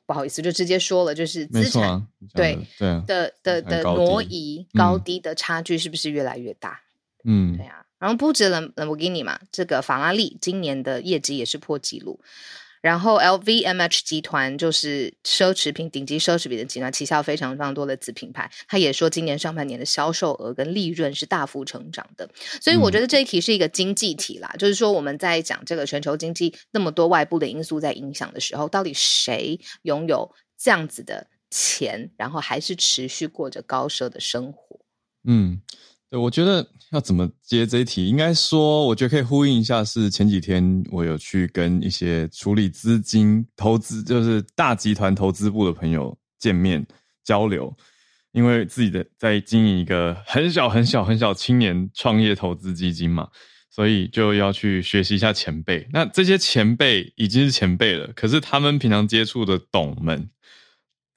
[0.07, 6.81] 不好意思，就直接说了，就是资产啊，对的对啊，的的的挪移嗯高低的差距是不是越来越大？
[7.25, 12.21] 嗯对啊，然后不止兰兰博基尼嘛，这个法拉利今年的业绩也是破纪录。
[12.83, 18.51] 然后 LVMH 集团就是奢侈品顶级奢侈品的集团，旗下非常非常多的子品牌。
[18.67, 22.29] 他也说，今年上半年的销售额跟利润是大幅成长的。
[22.61, 34.81] 所以我觉得这一题是一个经济题啦，就是说我们在讲这个全球经济那么多外部的因素在影响的时候，到底谁拥有这样子的钱，然后还是持续过着高奢的生活？
[35.25, 35.61] 嗯，
[36.13, 46.87] 对，我觉得要怎么接这一题，应该说，我觉得可以呼应一下，是前几天我有去跟一些处理资金投资，就是大集团投资部的朋友见面
[47.25, 47.75] 交流，
[48.33, 53.29] 因为自己的在经营一个很小很小很小青年创业投资基金嘛，
[53.71, 55.89] 所以就要去学习一下前辈。
[55.95, 60.29] 那这些前辈已经是前辈了，可是他们平常接触的董们。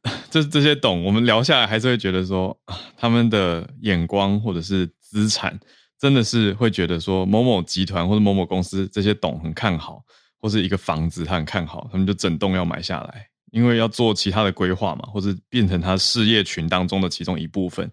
[0.29, 2.55] 这这些懂，我们聊下来还是会觉得说，
[2.95, 5.59] 他们的眼光或者是资产，
[5.99, 10.03] 真的是会觉得说某某集团或者某某公司这些懂很看好，
[10.39, 17.91] 或是一个房子他很看好，他们就整栋要买下来，因为要做其他的规划嘛，或者变成他事业群当中的其中一部分。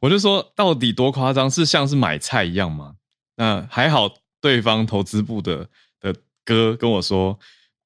[0.00, 1.48] 我就说，到底多夸张？
[1.48, 2.94] 是像是买菜一样吗？
[3.36, 5.68] 那还好，对方投资部的
[6.00, 6.12] 的
[6.44, 7.38] 哥跟我说。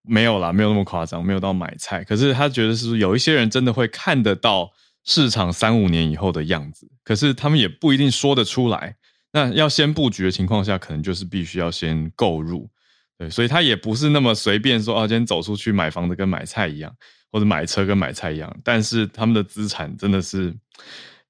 [0.07, 2.05] 没有啦，没有那么夸张，没有到买菜。
[2.05, 4.71] 可是他觉得是有一些人真的会看得到
[5.05, 8.97] 市场三五年以后的样子，可是他们也不一定说得出来。
[9.33, 12.71] 那要先布局的情况下，可能就是必须要先购入，
[13.19, 16.95] 对，所以他也不是那么随便说啊，今天走出去买房子跟买菜一样，
[17.31, 18.57] 或者买车跟买菜一样。
[18.64, 20.57] 但是他们的资产真的是，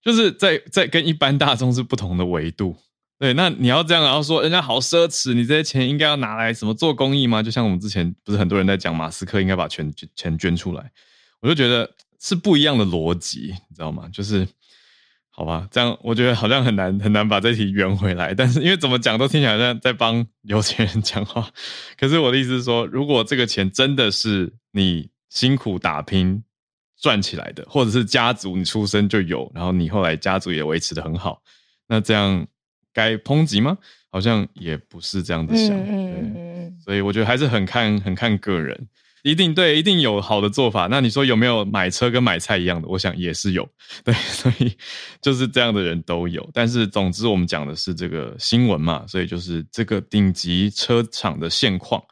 [0.01, 2.77] 就是在在跟一般大众是不同的维度。
[3.19, 7.43] 对，那你要这样，然后说人家好奢侈，你这些钱应该要拿来什么做公益吗？
[7.43, 10.93] 就像我们之前不是很多人在讲，马斯克应该把钱钱捐出来，
[11.41, 14.07] 我就觉得是不一样的逻辑，你知道吗？
[14.13, 14.47] 就是
[15.31, 18.35] 好吧，这样我觉得好像很难很难把这题圆回来。
[18.35, 21.49] 但是因为怎么讲都听起来像在帮有钱人讲话，
[21.99, 26.45] 可是我的意思是说，如果这个钱真的是你辛苦打拼
[27.01, 31.41] 赚起来的，或者是家族你出生就有，然后你后来家族也维持的很好，
[31.89, 32.47] 那这样。
[32.97, 33.77] 该抨击吗？
[34.11, 38.89] 好像也不是这样子想，对，所以我觉得还是很看很看个人，
[39.23, 40.87] 一定对，一定有好的做法。
[40.91, 42.89] 那你说有没有买车跟买菜一样的？
[42.89, 43.69] 我想也是有，
[44.03, 44.75] 对，所以
[45.21, 46.49] 就是这样的人都有。
[46.55, 52.03] 但是总之我们讲的是这个新闻嘛，所以就是这个顶级车厂的现况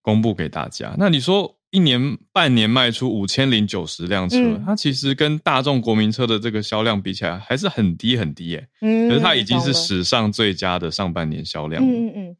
[0.00, 0.94] 公布给大家。
[0.96, 1.57] 那你说？
[1.70, 8.68] 一年半年卖出五千零九十辆车，它其实跟大众国民车的这个销量比起来还是很低很低耶。
[8.80, 11.84] 嗯，可是它已经是史上最佳的上半年销量。
[11.84, 12.36] 嗯嗯嗯，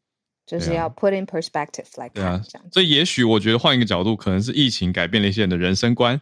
[0.47, 2.41] 就是要 put in perspective 来看。
[2.71, 6.19] 所以也许我觉得换一个角度，可能是疫情改变了一些人的人生观，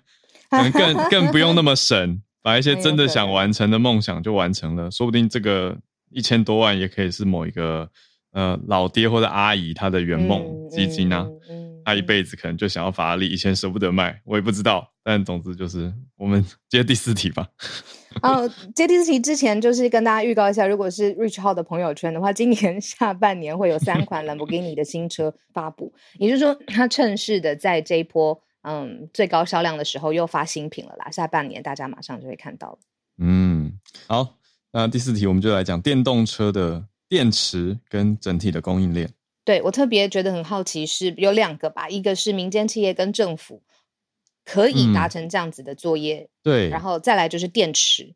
[0.50, 4.92] 可能更 更不用那么省，把一些真的想完成的梦想就完成了。
[4.92, 5.78] 说不定这个
[6.12, 7.90] 一千多万也可以是某一个
[8.34, 11.26] 呃老爹或者阿姨他的圆梦基金啊。
[11.88, 14.92] 他一辈子可能就想要法拉利，以前舍不得卖，我也不知道。
[15.02, 17.48] 但总之就是我们 接第四题吧。
[18.22, 18.46] 哦，
[18.76, 31.10] 接第四题之前就是跟大家预告一下，如果是 Rich 号的朋友圈的话，今年 下半年会有三款兰博基尼的新车发布，也就是说，他趁势的在这一波嗯最高销量的时候又发新品了啦。
[31.10, 32.80] 下半年大家马上就会看到了。
[33.20, 34.36] 嗯，好，
[34.74, 39.10] 那第四题我们就来讲电动车的电池跟整体的供应链。
[39.48, 43.62] 对我特别觉得很好奇，是有两个吧，一个是民间企业跟政府
[44.44, 48.14] 可以达成这样子的作业，对，然后再来就是电池。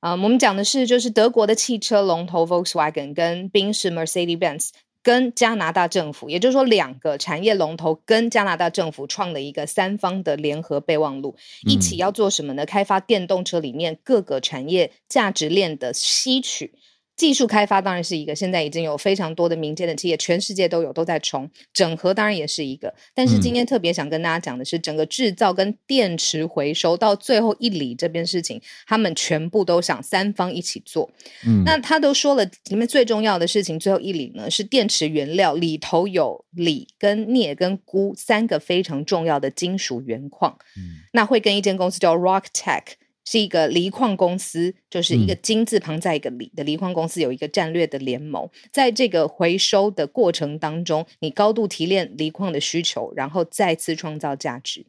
[0.00, 4.70] 啊，我们讲的是就是德国的汽车龙头 Volkswagen 跟宾士 Mercedes-Benz
[5.04, 12.66] 跟加拿大政府，也就是说两个产业龙头跟加拿大政府创了一个三方的联合备忘录，一起要做什么呢？
[12.66, 16.72] 开发电动车里面各个产业价值链的吸取。
[17.16, 22.94] 技术开发当然是一个，现在已经有非常多的民间的企业，全世界都有都在冲整合，当然也是一个。
[23.14, 31.10] 但是今天特别想跟大家讲的是，整个制造跟电池回收到最后一里这边事情，他们全部都想三方一起做。
[31.46, 40.54] 嗯，那他都说了，里面最重要的事情，最后一里呢是电池原料里头有锂、跟镍、跟钴三个非常重要的金属原矿。
[40.76, 42.82] 嗯，那会跟一间公司叫 Rock Tech。
[43.26, 48.48] 是一个锂矿公司，就是一个金字旁在一个锂的锂矿公司，有一个战略的联盟。
[48.72, 54.86] 在这个回收的过程当中，你高度提炼锂矿的需求，然后再次创造价值。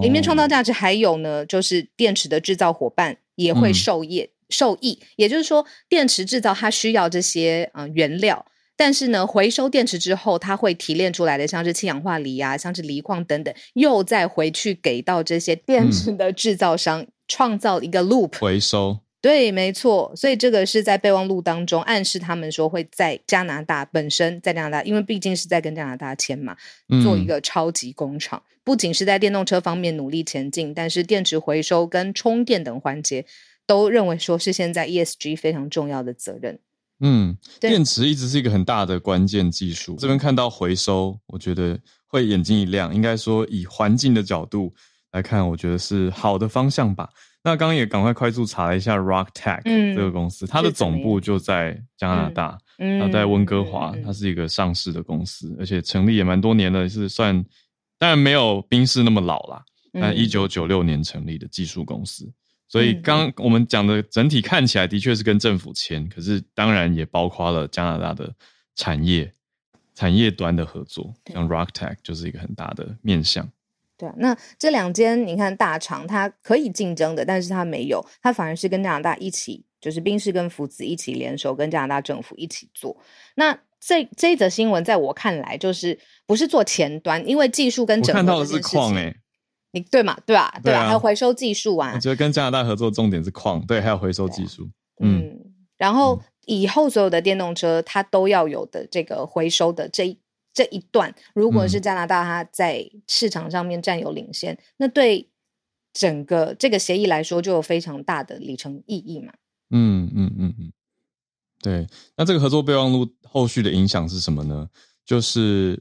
[0.00, 4.98] 里面创造价值还有呢，就是电池的制造伙伴也会受益受益。
[5.16, 17.06] 也就是说，电池制造它需要这些嗯原料，但是呢，回收电池之后，它会提炼出来的，像是氢氧化锂啊，像是锂矿等等，又再回去给到这些电池的制造商。
[17.28, 26.56] 创造一个 loop 回收，对，没错，所以这个是在备忘录当中暗示他们说会在加拿大本身，在加拿大，因为毕竟是在跟加拿大签嘛，
[27.02, 33.24] 做一嗯个超级工厂，不仅是在电动车方面努力前进，但是电池回收跟充电等环节
[33.66, 36.60] 都认为说是现在 ESG 非常重要的责任。
[37.00, 39.96] 嗯，对电池一直是一个很大的关键技术。
[39.98, 42.94] 这边看到回收，我觉得会眼睛一亮。
[42.94, 44.72] 应该说，以环境的角度
[45.16, 47.08] 来看，我觉得是好的方向吧。
[47.42, 57.42] 那刚刚也赶快快速查了一下 Rock Tech 嗯这个公司，它的总部就在加拿大，嗯然后在温哥华，它是一个上市的公司，而且成立也蛮多年了，是算
[57.98, 62.30] 当然没有宾士那么老啦，但嗯一九九六年成立的技术公司。
[62.68, 68.30] 所以嗯刚我们讲的整体看起来的确是跟政府签，可是当然也包括了加拿大的
[68.74, 69.32] 产业
[69.94, 73.48] 产业端的合作，像 RockTech 就是一个很大的面向。
[73.98, 82.96] 对啊，那这两间你看大厂，它可以竞争的，但是它没有，它反而是跟加拿大一起，就是宾士跟福子一起联手，跟加拿大政府一起做。
[83.36, 89.14] 那这这一则新闻，在我看来，就是不是做前端，因为技术跟整个看到的是这件事情
[89.72, 90.16] 你对嘛？
[90.24, 90.60] 对吧？
[90.64, 94.64] 对啊还有回收技术啊我，觉得跟加拿大合作重点是矿，对，还有回收技术。
[95.00, 95.38] 嗯嗯，
[95.76, 100.18] 然后以后所有的电动车它都要有的这个回收的这一
[100.56, 105.28] 这一段，如果是嗯加拿大它在市场上面占有领先，那对
[105.92, 109.34] 整个这个协议来说就有非常大的里程意义嘛。
[109.68, 110.72] 嗯嗯嗯嗯，
[111.60, 111.86] 对。
[112.16, 114.66] 那这个合作备忘录后续的影响是什么呢？
[115.04, 115.78] 就是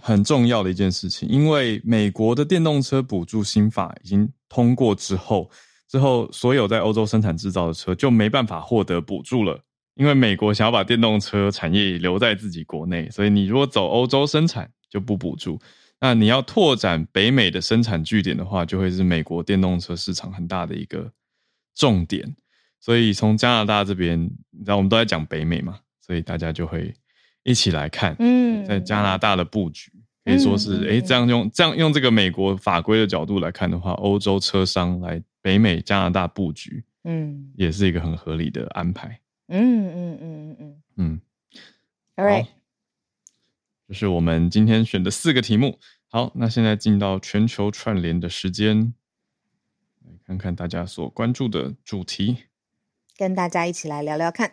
[0.00, 5.50] 很重要的一件事情，因为美国的电动车补助新法已经通过之后，
[5.86, 9.62] 之后所有在欧洲生产制造的车就没办法获得补助了，
[9.94, 15.60] 因为美国想要把电动车产业留在自己国内，所以你如果走欧洲生产就不补助。
[16.00, 21.12] 那你要拓展北美的生产据点的话，就会是美国电动车市场很大的一个
[21.74, 22.34] 重点。
[22.80, 26.92] 所以从加拿大这边，你知道我们都在讲北美嘛，所以大家就会
[27.44, 29.92] 一起来看，嗯在加拿大的布局，
[30.24, 39.16] 可以说是哎这样用这样用这个美国法规的角度来看的话，欧洲车商来北美加拿大布局，嗯也是一个很合理的安排。
[39.54, 41.20] 嗯嗯嗯嗯嗯嗯
[42.16, 42.48] ，，All right，好
[43.86, 45.78] 这是我们今天选的四个题目。
[46.08, 48.94] 好，那现在进到全球串联的时间，
[50.06, 52.44] 来看看大家所关注的主题。
[53.14, 54.50] 跟大家一起来聊聊看。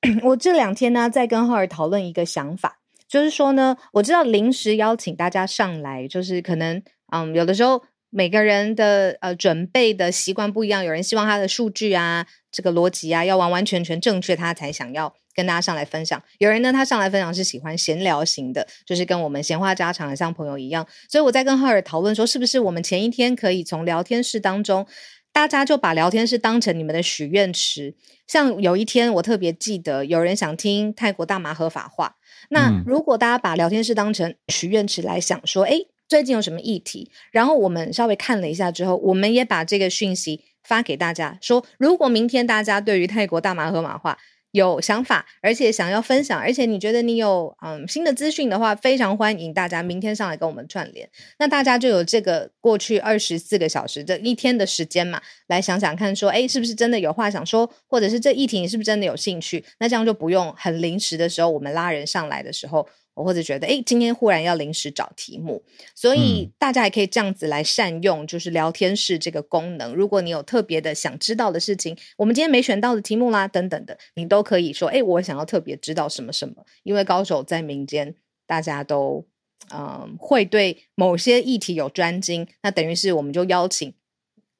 [0.24, 6.82] 我这两天呢，在跟浩尔讨论一个想法，就是说呢，我知道临时邀请大家上来，就是可能，
[7.12, 16.22] 嗯，有的时候每个人的呃准备的习惯不一样，有人希望他的数据啊、这个逻辑啊要完完全全正确，他才想要跟大家上来分享。
[16.38, 20.86] 有人呢，他上来分享是喜欢闲聊型的，就是跟我们闲话家常的，像朋友一样。
[21.08, 24.86] 所以我在跟浩尔讨论说，是不是我们前一天可以从聊天室当中。
[25.30, 27.94] 大家就把聊天室当成你们的许愿池，
[28.26, 32.16] 像有一天我特别记得有人想听泰国大麻合法化，
[32.50, 37.10] 那嗯如果大家把聊天室当成许愿池来想说，诶，最近有什么议题？
[37.30, 44.18] 然后我们稍微看了一下之后，我们也把这个讯息发给大家，说如果明天大家对于泰国大麻和马化
[44.52, 51.06] 有想法，而且想要分享，而且你觉得你有嗯新的资讯的话，非常欢迎大家明天上来跟我们串联。
[51.38, 59.62] 那大家就有这个过去二十四个小时这一天的时间嘛，来想想看说，哎，是不是真的有话想说，或者是这议题你是不是真的有兴趣？
[59.78, 62.88] 那这样就不用很临时的时候，我们拉人上来的时候。
[63.18, 65.62] 我或者觉得，哎，今天忽然要临时找题目，
[65.94, 69.92] 所以嗯大家也可以这样子来善用，就是聊天室这个功能。
[69.92, 76.64] 如果你有特别的想知道的事情，我们今天没选到的题目啦，等等的，你都可以说，哎，我想要特别知道什么什么。
[76.84, 78.14] 因为高手在民间，
[78.46, 79.26] 大家都
[79.74, 83.92] 嗯会对某些议题有专精，那等于是我们就邀请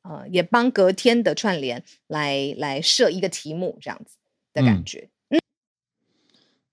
[0.03, 4.17] 呃也帮隔天的串联来来设一个题目，这样子
[4.53, 5.09] 的感嗯觉。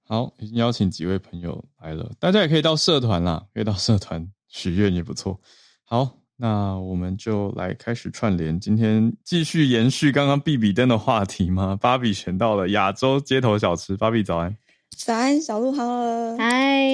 [0.08, 5.40] 好，已经邀请几位朋友来了，大家也可以到社团啦，可以到社团许愿也不错。
[5.84, 11.76] 好，那我们就来开始串联，今天继续延续刚刚比比登的话题吗？
[11.82, 14.56] 芭比选到了亚洲街头小吃，芭比早安。
[14.96, 16.38] 早安，小鹿好了。
[16.38, 16.88] 嗨，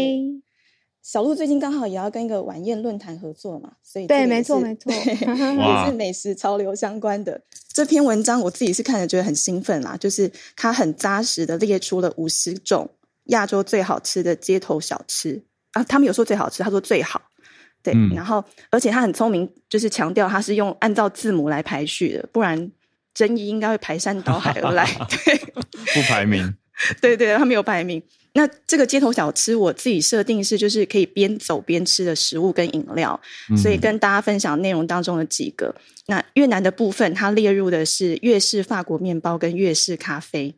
[1.03, 7.41] 小鹿最近刚好也要跟一个晚宴论坛合作嘛，所以对没错没错 也是美食潮流相关的。
[7.73, 12.89] 这篇文章我自己是看了觉得很兴奋啦，就是它很扎实的列出了五十种
[13.25, 17.21] 亚洲最好吃的街头小吃啊，他们有说最好吃，他说最好。
[17.83, 22.71] 对，嗯然后而且他很聪明，就是强调他是用按照字母来排序的，不然
[23.13, 24.85] 争议应该会排山倒海而来。
[25.25, 25.35] 对，
[25.93, 26.55] 不排名，
[27.01, 28.01] 对对，他没有排名。
[28.33, 33.19] 那这个街头小吃，我自己设定是就是可以边走边吃的食物跟饮料，
[33.61, 35.75] 所以跟大家分享内容当中的几个。
[36.05, 40.55] 那越南的部分，它列入的是越式法国面包跟越式咖啡。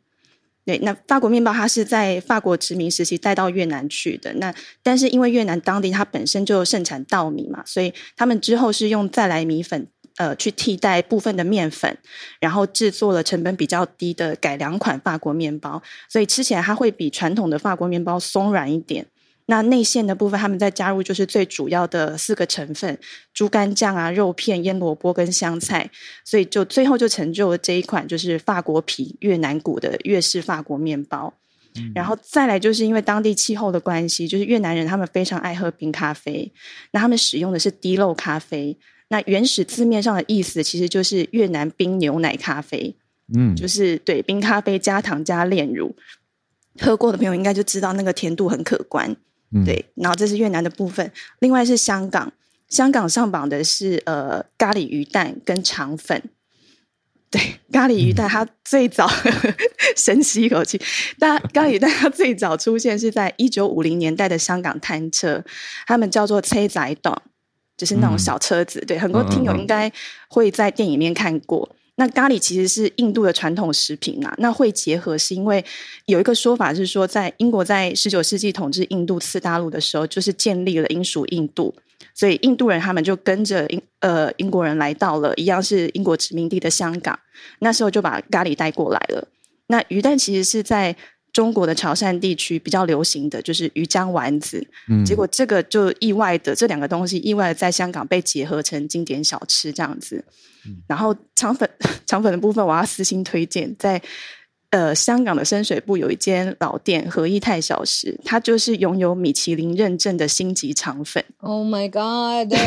[0.64, 4.32] 对，那法国面包它是在法国殖民时期带到越南去的。
[4.34, 9.86] 那但是因为越南当地它本身就盛产稻米嘛，所以他们之后是用再来米粉。
[10.16, 11.98] 呃，去替代部分的面粉，
[12.38, 19.04] 然后制作了成本比较低的改良款法国面包，所以吃起来它会比传统的法国面包松软一点。
[19.46, 22.98] 那内馅的部分，他们再加入就是最主要的四个成分：
[23.32, 25.90] 猪肝酱啊、肉片、腌萝卜跟香菜。
[26.24, 31.34] 所以就最后就成就了这一款就是法国皮越南骨的越式法国面包。
[31.92, 36.52] 然后再来就是因为当地气候的关系，就是越南人他们非常爱喝冰咖啡，
[36.92, 38.78] 那他们使用的是滴漏咖啡。
[39.08, 42.96] 那原始字面上的意思其实就是越南冰牛奶咖啡，
[43.36, 45.96] 嗯，就是对冰咖啡加糖加炼乳，
[46.80, 49.16] 喝过的朋友应该就知道那个甜度很可观，
[49.62, 49.84] 对。
[49.94, 52.32] 然后这是越南的部分，另外是香港，
[52.70, 56.22] 香港上榜的是呃咖喱鱼蛋跟肠粉，
[57.30, 57.40] 对，
[57.70, 59.06] 咖喱鱼蛋它最早
[59.96, 60.80] 深吸一口气，
[61.18, 65.44] 但咖喱鱼蛋它最早出现是在一九五零年代的香港摊车，
[65.86, 67.22] 他们叫做车仔档。
[67.76, 69.90] 就是那种小车子，对很多听友应该
[70.28, 71.74] 会在电影里面看过。
[71.96, 75.64] 那咖喱其实是印度的传统食品啊，那会结合是因为
[76.06, 81.74] 有一个说法是说，在英国在十九世纪统治印度次大陆的时候，就是建立了英属印度，
[82.12, 87.18] 所以印度人他们就跟着英呃英国人来到了一样是英国殖民地的香港，
[87.60, 89.28] 那时候就把咖喱带过来了。
[89.68, 90.96] 那鱼蛋其实是在。
[91.34, 94.66] 中国的潮汕地区比较流行的就是鱼浆丸子，
[95.04, 100.24] 结果这个就意外的这两个东西意外的在香港被结合成经典小吃这样子。
[100.86, 101.68] 然后肠粉
[102.06, 104.00] 肠粉的部分，我要私心推荐在。
[104.74, 111.24] 呃，香港的深水埗有一间老店和义泰小食，它就是拥有米其林认证的星级肠粉。
[111.38, 112.52] Oh my god！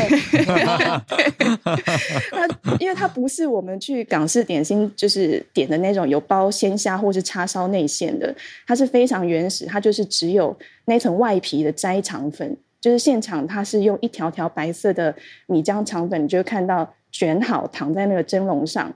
[2.32, 2.48] 那
[2.78, 8.34] 因为它不是我们去港式点心就是点的那种有包鲜虾或是叉烧内馅的，
[8.66, 10.56] 它是非常原始，它就是只有
[10.86, 15.14] 那层外皮的摘肠粉，就是现场它是用一条条白色的
[15.46, 18.90] 米浆肠粉，你就看到卷好躺在那个蒸笼上。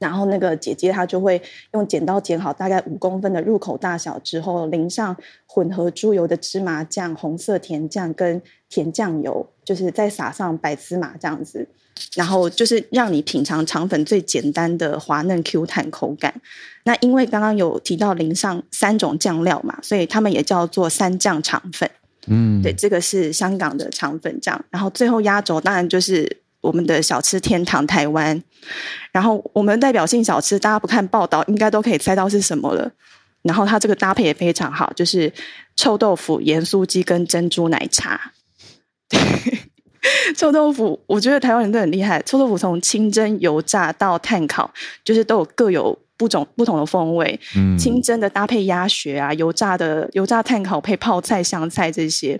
[0.00, 1.40] 然后那个姐姐她就会
[1.74, 5.14] 用剪刀剪好大概五公分的入口大小之后，淋上
[5.46, 11.68] 混合猪油的芝麻酱、红色甜酱跟甜酱油，就是再撒上白芝麻这样子，
[12.14, 16.32] 然后就是让你品尝肠粉最简单的滑嫩 Q 弹口感。
[16.84, 21.90] 那因为刚刚有提到淋上三种酱料嘛，所以他们也叫做三酱肠粉。
[22.26, 24.64] 嗯，对，这个是香港的肠粉酱。
[24.70, 26.38] 然后最后压轴当然就是。
[26.60, 28.42] 我们的小吃天堂台湾，
[29.12, 32.90] 然后我们代表性小吃，大家不看报道应该都可以猜到是什么了。
[33.42, 35.32] 然后它这个搭配也非常好，就是
[35.74, 38.32] 臭豆腐、盐酥鸡跟珍珠奶茶。
[40.36, 42.20] 臭豆腐，我觉得台湾人都很厉害。
[42.22, 44.70] 臭豆腐从清蒸、油炸到炭烤，
[45.02, 47.40] 就是都有各有不种不同的风味。
[47.56, 52.38] 嗯，清蒸的搭配鸭血啊，油炸的油炸炭烤配泡菜、香菜这些。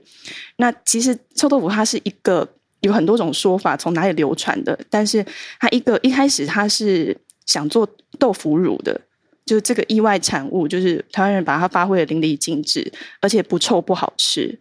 [0.56, 2.46] 那其实臭豆腐它是一个。
[2.80, 4.78] 有很多种说法，从哪里流传的？
[4.88, 5.24] 但是
[5.58, 7.16] 他一个一开始他是
[7.46, 9.00] 想做豆腐乳的，
[9.44, 14.58] 就是这个意外产物，就是台湾人把它发挥的淋漓尽致，而且不臭不好吃，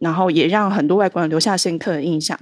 [0.00, 2.38] 然后也让很多外国人留下深刻的印象。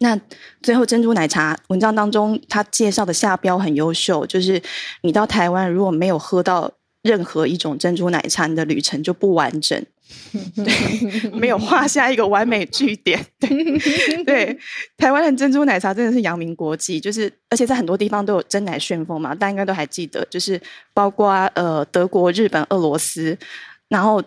[0.00, 0.20] 那
[0.62, 4.62] 最后珍珠奶茶文章当中，他介绍的下标很优秀，就是
[5.02, 6.70] 你到台湾如果没有喝到
[7.02, 9.82] 任何一种珍珠奶茶，你的旅程就不完整。
[10.56, 13.22] 对，没有画下一个完美句点。
[14.24, 14.58] 对，
[14.96, 20.58] 台湾的珍珠奶茶真的是扬名国际，就是而且在很多地方都有真奶旋风嘛，大家应该都还记得，就是
[20.94, 23.36] 包括呃德国、日本、俄罗斯，
[23.88, 24.22] 然后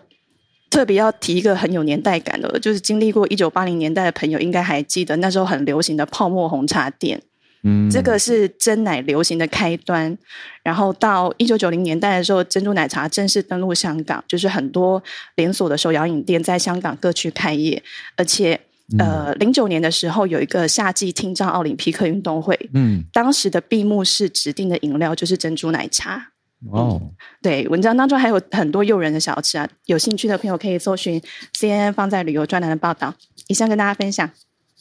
[0.70, 7.20] 特别要提一个很有年代感的，就是经历过一九八零年代的朋友应该还记得，那时候很流行的泡沫红茶店。
[7.64, 10.16] 嗯，这个是真奶流行的开端，
[10.64, 15.02] 然后到一九九零年代的时候，珍珠奶茶正式登陆香港，就是很多
[15.36, 17.80] 连锁的手摇饮店在香港各区开业，
[18.16, 18.60] 而且
[18.98, 26.32] 呃，零九年的时候有一个夏季听障奥林匹克运动会，嗯，当时的闭幕式指定的饮料就是珍珠奶茶。
[26.70, 27.00] 哦，
[27.40, 31.20] 对，文章当中还有很多诱人的小吃啊，有兴趣的朋友可以搜寻
[31.54, 33.14] CNN 放在旅游专栏的报道。
[33.48, 34.28] 以上跟大家分享，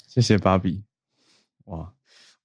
[0.07, 0.83] 谢谢芭比，
[1.65, 1.93] 哇。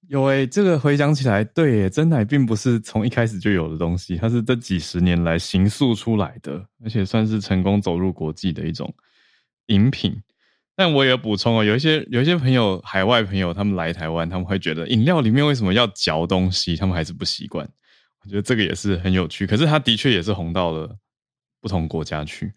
[0.09, 8.93] 有诶，这个回想起来，对耶，真奶并不是从一开始就有的东西，它是这几十年来形塑出来的，而且算是成功走入国际的一种
[9.67, 10.15] 饮品。
[10.75, 17.67] 但我也补充哦，有一些有一些朋友，海外朋友，他们来台湾，他们会觉得饮料里面为什么要嚼东西，他们还是不习惯。
[18.23, 20.95] 我觉得这个也是很有趣，可是它的确也是红到了
[21.59, 22.53] 不同国家去。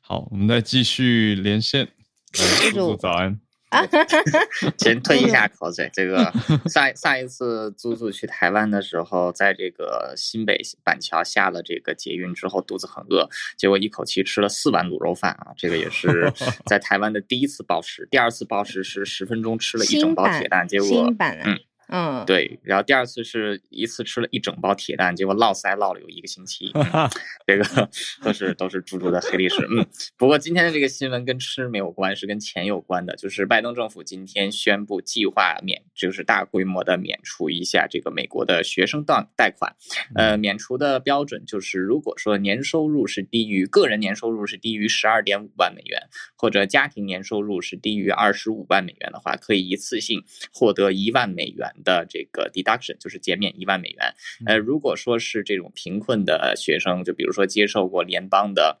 [0.00, 1.88] 好，我们再继续连线。
[2.32, 3.40] 叔叔早安。
[4.78, 5.88] 先吞一下口水。
[5.92, 6.32] 这个
[6.68, 15.52] 上上一次猪猪去台湾的时候，在这个新北板桥下了这个捷运之后，肚子很饿，结果一口气吃了四碗卤肉饭啊！
[15.56, 16.32] 这个也是
[16.66, 21.12] 在台湾的第一次暴食，第二次暴食是十分钟吃了一整包铁蛋，结果
[21.44, 21.58] 嗯。
[21.90, 26.72] 嗯，对，然后第二次是一次吃了一整包铁蛋，结果落腮落了有一个星期，
[27.46, 27.88] 这个
[28.22, 29.56] 都是都是猪猪的黑历史。
[29.70, 29.84] 嗯，
[30.16, 39.74] 不过今天的这个新闻跟吃没有关，是跟钱有关的，就是拜登政府今天宣布计划免，就是大规模的免除一下这个美国的学生贷贷款。
[40.14, 50.22] 呃，免除的标准就是，如果说年收入是低于个人年收入是低于十二点五万美元，或者家庭年收入是低于二十五万美元的话，可以一次性
[50.52, 51.68] 获得一万美元。
[51.82, 54.14] 的这个 deduction 就是减免一万美元，
[54.46, 58.80] 呃，如果说是这种贫困的学生，就比如说接受过联邦的。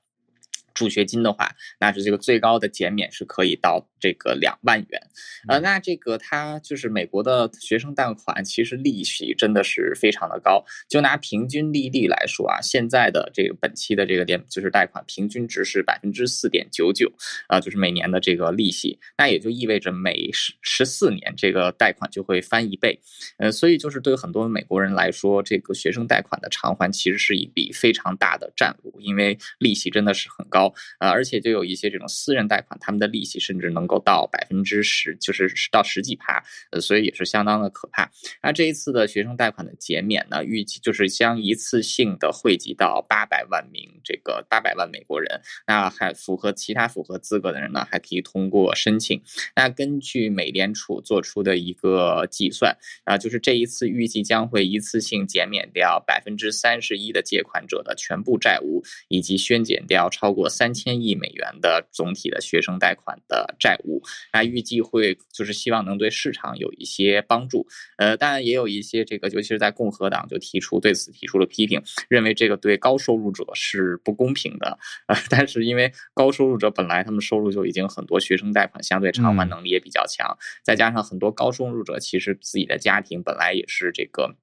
[0.74, 5.02] 助学金的话，那是这个最高的减免是可以到这个两万元，
[5.48, 10.64] 呃，那这个它就是美国的学生贷款，其实利息真的是非常的高。
[10.88, 17.12] 就拿平均利率来说啊，现在的这个本期的这个联就是贷款平均值是百分之四点九九，
[17.48, 23.00] 啊，就是每年的这个利息，那也就意味着每十十四年这个贷款就会翻一倍，
[23.38, 30.59] 呃，所以就是对很多美国人来说，这个学生贷款的偿还其实是一笔非常大的债务，因为利息真的是很高。
[30.60, 38.10] 高呃，而且就有一些这种私人贷款，他们的利息甚至能够到百分之十，就是到十几趴，呃，所以也是相当的可怕。
[38.42, 45.40] 那这一次的学生贷款的减免呢，预计就是将一次性的惠及到八百万名这个八百万美国人。
[45.66, 49.22] 那还符合其他符合资格的人呢，还可以通过申请。
[49.56, 60.49] 那根据美联储做出的一个计算啊，就是这一次预计将会一次性减免掉百分之三十一的借款者的全部债务，以及削减掉超过。
[60.50, 64.02] 三千亿美元的总体的学生贷款的债务，
[64.34, 67.66] 那预计会就是希望能对市场有一些帮助。
[67.96, 74.78] 呃，当然也有一些这个，尤其是在共和党就提出对此提出了批评，认为这个对高收入者是不公平的。
[75.06, 84.34] 呃， 但是因为高收入者本来他们收入就已经很多，学生贷款相对偿还能力也比较强，再加上很多高收入者其实自己的家庭本来也是这个。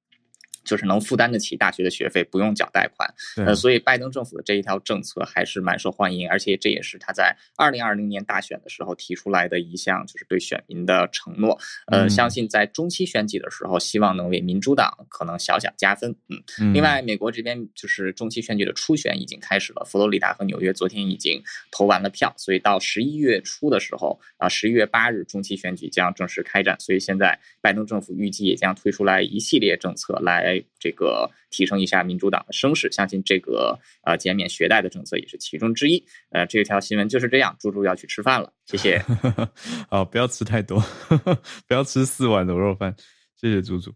[0.68, 11.58] 就是能负担得起大学的学费，不用缴贷款，呃，所以拜登政府的这一条政策还是蛮受欢迎，而且这也是他在二零二零年大选的时候提出来的一项，就是对选民的承诺。
[11.88, 16.14] 呃，相信在中期选举的时候，希望能为民主党可能小小加分。
[16.28, 21.42] 嗯，另外，美国这边就是中期选举的初选已经开始了，佛罗里达和纽约昨天已经
[21.72, 26.78] 投完了票，所以到十一月初的时候，啊，十一月八日中期选举将正式开展。
[26.80, 30.57] 所以现在拜登政府预计也将推出来一系列政策来。
[30.80, 36.04] 这个提升一下民主党的声势，相信这个呃减免学贷的政策也是其中之一。
[36.32, 37.56] 呃，这条新闻就是这样。
[37.60, 39.04] 猪猪要去吃饭了，谢谢。
[39.90, 40.80] 好，不要吃太多，
[41.68, 42.96] 不要吃四碗牛肉饭。
[43.36, 43.94] 谢谢猪猪。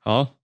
[0.00, 0.36] 好，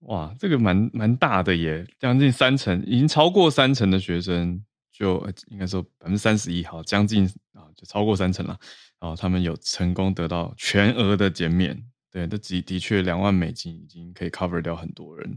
[0.00, 4.62] 哇，这个蛮蛮大的耶，将近三成，已经超过三成的学生，
[4.92, 8.58] 就应该说百分之三十一，好，将近啊，就超过三成了。
[9.00, 11.82] 然后他们有成功得到全额的减免。
[12.14, 15.36] 对，这的的确两万美金已经可以 cover 掉很多人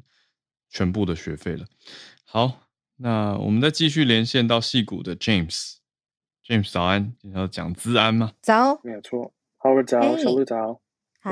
[0.69, 1.65] 全部的学费了。
[2.23, 2.67] 好，
[2.97, 5.77] 那我们再继续连线到戏谷的 James。
[6.45, 8.31] James 早安，你要讲资安吗？
[8.43, 9.33] 早，没有错。
[9.57, 10.79] 好，早，小鹿早。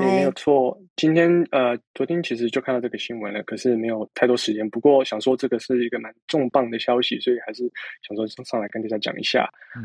[0.00, 0.78] 没有错。
[0.96, 4.68] 今天呃，昨天其实就看到这个新闻了，可是没有太多时间。
[4.68, 7.62] 不过想说这个是一个蛮重磅的消息，所以还是
[8.02, 9.44] 想说上来跟大家讲一下。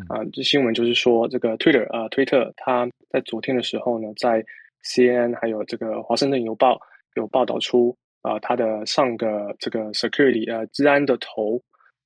[0.09, 4.43] 啊，这新闻就是说，这个 Twitter 啊，推特，它在昨天的时候呢，在
[4.83, 6.79] CN 还有这个华盛顿邮报
[7.15, 11.61] 有报道出，啊，他的上个这个 security 呃，治安的头，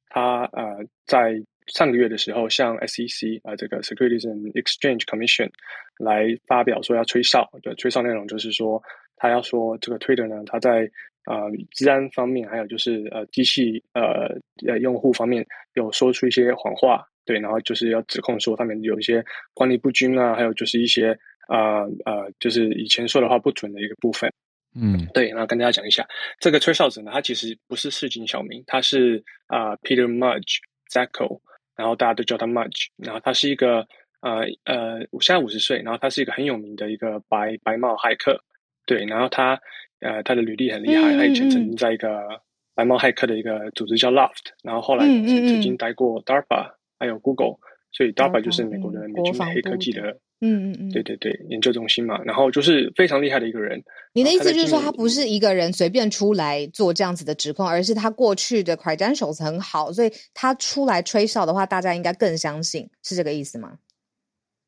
[0.09, 1.35] 他呃，在
[1.67, 5.49] 上个月的时候向 SEC 啊，这个 Securities and Exchange Commission
[5.97, 8.81] 来发表说要吹哨，的吹哨内容就是说，
[9.15, 10.89] 他要说这个 Twitter 呢，他在
[11.25, 14.27] 呃治安方面，还有就是呃机器呃
[14.67, 19.23] 呃用户方面有说出一些谎话，对，然后就是要指控说他们有一些
[19.53, 21.17] 管理不均啊，还有就是一些。
[21.47, 24.31] 啊呃，就是以前说的话不准的一个部分，
[24.75, 26.07] 嗯，对，然后跟大家讲一下，
[26.39, 30.57] 这个吹哨子呢，他其实不是市井小民，他是啊 Peter Mudge
[30.91, 31.39] Zacko，
[31.75, 33.87] 然后大家都叫他 Mudge，然后他是一个
[34.21, 38.43] 呃呃，现在五十岁，然后他是一个很有名的一个白白帽骇客，
[38.85, 39.59] 对，然后他
[39.99, 42.41] 呃他的履历很厉害，他以前曾经在一个
[42.73, 47.57] 白帽骇客的一个组织叫 Loft，然后后来曾经待过 DARPA，还有 Google。
[47.95, 50.19] 所以 DARPA 就是美国的美军黑科技的。
[50.41, 53.81] 嗯嗯嗯，对对对，研究中心嘛，然后就是非常厉害的一个人。
[54.13, 63.79] 你的意思就是说，他不是一个人随便出来做这样子的指控，而是他过去的 credentials 很好，所以他出来吹哨的话，大家应该更相信，是这个意思吗？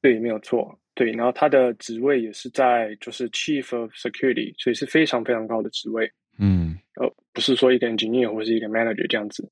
[0.02, 0.80] 对，没有错。
[0.96, 6.10] 对，然后他的职位也是在就是 chief of security，所以是非常非常高的职位。
[6.40, 9.48] 嗯，呃，不是说一个 engineer 或是一个 manager 这样子。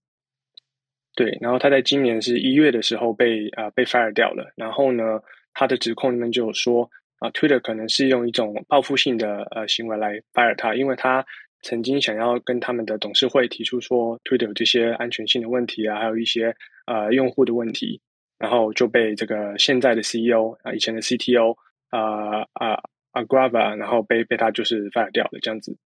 [1.16, 5.20] 对，然后他在今年是一月的时候被啊被 fire 掉了，然后呢？
[5.58, 6.84] 他的指控里面就有说
[7.20, 11.26] 啊，Twitter 可能是用一种报复性的呃行为来 fire 他，因为他
[11.62, 16.54] 曾经想要跟他们的董事会提出说 Twitter 这些安全性的问题啊，还有一些
[16.88, 18.02] 呃用户的问题，
[18.38, 21.56] 然后就被这个现在的 CEO 啊，以前的 CTO
[21.90, 22.74] 啊啊
[23.12, 25.78] 啊 Grava，然后被被他就是 fire 掉了这样子。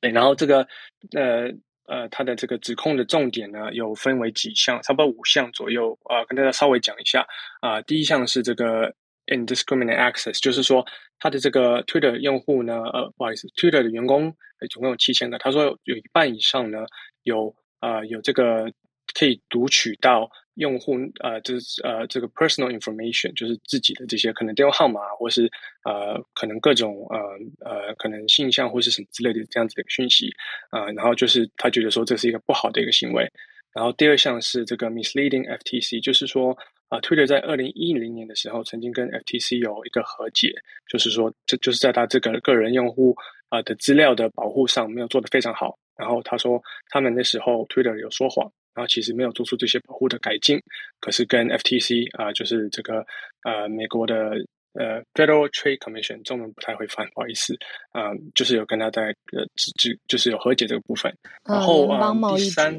[0.00, 0.66] 对，然后这个
[1.14, 1.52] 呃
[1.88, 7.26] 呃，他的这个指控的重点呢，有分为几项，差不多五项左右啊，跟大家稍微讲一下
[7.60, 7.80] 啊。
[7.82, 8.94] 第一项是这个
[9.26, 10.84] indiscriminate access，就是说
[11.18, 14.36] 他的这个 Twitter 用户呢，呃，不好意思，Twitter 的员工
[14.70, 16.86] 总共有七千个，他说有一半以上呢
[17.22, 18.70] 有啊有这个
[19.18, 20.30] 可以读取到。
[20.58, 25.50] 用户呃，就是呃，这个 personal information 就是自己的这些可能电话号码，或是
[25.84, 27.18] 呃，可能各种呃
[27.64, 30.30] 呃，可能信箱或是什么之类的这样子的一个讯息
[30.70, 33.26] 啊，然后就是他觉得说这是一个不好的一个行为。
[33.72, 36.56] 然后第二项是这个 misleading FTC，就是说
[36.88, 40.50] 啊，Twitter 在二零一零年的时候曾经跟 FTC 有一个和解，
[40.88, 43.14] 就是说这就是在他这个个人用户
[43.50, 45.78] 啊的资料的保护上没有做得非常好。
[45.98, 48.50] 然后他说他们那时候 Twitter 有说谎。
[48.74, 50.56] 然后其实没有做出这些保护的改进，
[51.00, 53.04] 可是跟 FTC 啊，就是这个
[53.42, 54.30] 呃美国的
[54.74, 57.58] 呃 Federal Trade Commission 中文不太会翻，不好意思
[57.90, 61.12] 啊，就是有跟他在呃只只就是有和解这个部分。
[61.44, 62.72] 然后啊，第三，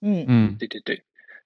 [0.00, 1.00] 嗯嗯，对对对。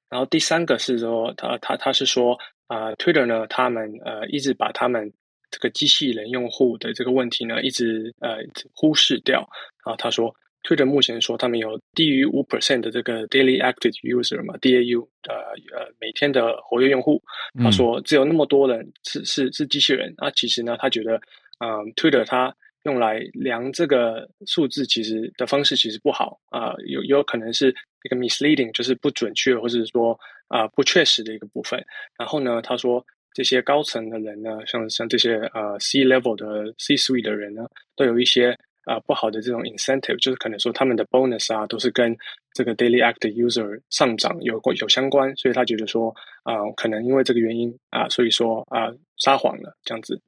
[0.09, 2.35] 然后第三个是说，他他他是说
[2.69, 5.13] 啊，Twitter 呢，他们呃一直把他们
[5.51, 8.39] 这个机器人用户的这个问题呢，一直呃
[8.73, 9.47] 忽视掉。
[9.85, 10.35] 然后他说。
[10.63, 15.35] Twitter 目前说他们有低于五 percent 的这个 daily active user 嘛，DAU 呃
[15.77, 17.21] 呃每天的活跃用户，
[17.59, 21.17] 他说只有那么多人是是是机器人啊，其实呢他觉得
[21.59, 22.55] 啊 Twitter 它
[22.85, 31.85] 用来量这个数字其实的方式其实不好啊，有有可能是一个 misleading 就是不准确或者说啊不确实的一个部分。
[32.17, 33.05] 然后呢他说
[33.35, 38.57] 这些高层的人呢，像像这些呃 C level 的 C suite 的人呢，都有一些。
[38.85, 42.17] 啊，不好的这种 incentive，就是可能说他们的 bonus 啊，都是跟
[42.53, 50.21] 这个 daily active user 上涨有过有相关，所以他觉得说啊，可能因为这个原因啊，所以说啊撒谎了这样子。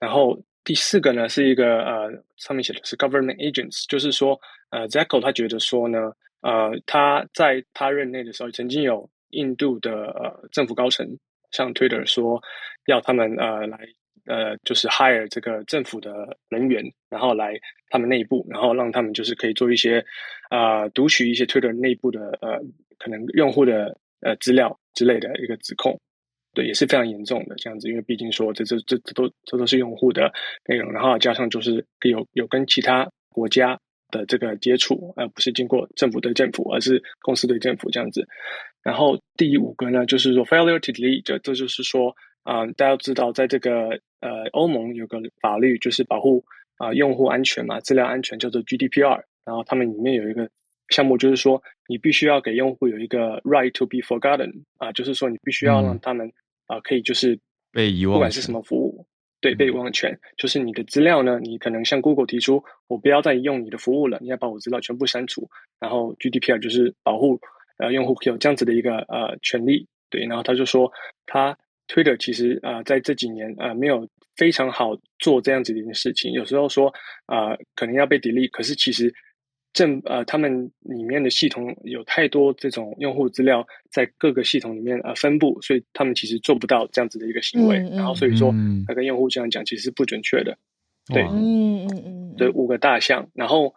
[0.00, 4.38] 然后第四个呢，是一个呃上面写的是 government agents，就是说
[4.70, 6.12] 呃 Zacko 他觉得说呢，
[6.42, 11.06] 呃他在他任内的时候，曾经有印度的呃政府高层
[11.52, 12.42] 向 Twitter 说
[12.86, 13.78] 要他们呃来。
[14.26, 17.54] 呃，就是 hire 这个政府的人员，然后来
[17.88, 20.04] 他们内部，然后让他们就是可以做一些
[20.50, 22.60] 啊，读取一些 Twitter 内部的呃，
[22.98, 25.98] 可能用户的呃资料之类的一个指控，
[26.54, 30.32] 对，也是非常严重的这样子，因为毕竟说这这这这都这都是用户的
[30.66, 33.78] 内容，然后加上就是有有跟其他国家
[34.10, 38.26] 的这个接触，而不是经过政府对政府，而是公司对政府这样子。
[38.82, 42.14] 然后第五个呢，就是说 failure to delete，这这就是说
[42.46, 44.00] 啊，大家知道在这个。
[44.18, 46.42] 呃，欧盟有个法律就是保护
[46.78, 49.22] 啊用户安全嘛，资料安全叫做 GDPR。
[49.44, 50.48] 然后他们里面有一个
[50.88, 56.32] 项目，就是说你必须要给用户有一个 right to be forgotten 啊，就是说你必须要让他们
[56.66, 57.38] 啊可以就是
[57.70, 59.06] 被遗忘，不管是什么服务，
[59.40, 65.48] 对被遗忘权，就是你的资料呢，你可能向 Google 提出我不要再用你的服务了，你要把我资料全部删除。
[65.78, 67.38] 然后 GDPR 就是保护
[67.76, 70.24] 呃用户有这样子的一个呃权利，对。
[70.24, 70.90] 然后他就说
[71.26, 71.56] 他。
[71.88, 76.32] Twitter 其实啊，在这几年啊，没有非常好做这样子的一件事情。
[76.32, 76.92] 有时候说
[77.26, 79.12] 啊，可能要被 delete，可是其实
[79.72, 87.76] 正呃，他们里面的系统有太多这种用户资料在各个系统里面啊分布，所以他们其实做不到这样子的一个行为。
[87.90, 88.54] 然后所以说，
[88.86, 90.56] 他跟用户这样讲，其实是不准确的。
[91.12, 93.74] 对，嗯嗯嗯，对，五个大项，然后。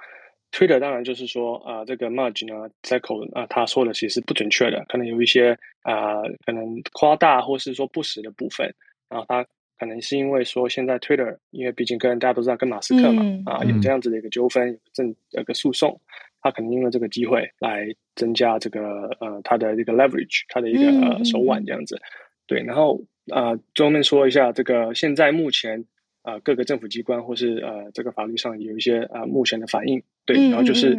[0.51, 8.73] Twitter 当然就是说啊，这个 Marge 呢，Cycle 啊，他说的其实不准确的，可能有一些啊，可能夸大或是说不实的部分。
[9.09, 9.45] 然后他
[9.77, 15.99] 可能是因为说现在 Twitter，因为毕竟跟大家都知道跟马斯克嘛啊，有这样子的一个纠纷，有正有个诉讼，
[16.41, 22.01] 他可能因为这个机会来增加这个呃他的一个 leverage，他的一个呃手腕这样子。
[22.47, 22.99] 对，然后
[23.31, 25.85] 啊，最后面说一下这个现在目前。
[26.21, 30.03] 啊，各个政府机关或是呃，这个法律上有一些啊，目前的反应，
[30.33, 30.97] 对，然后就是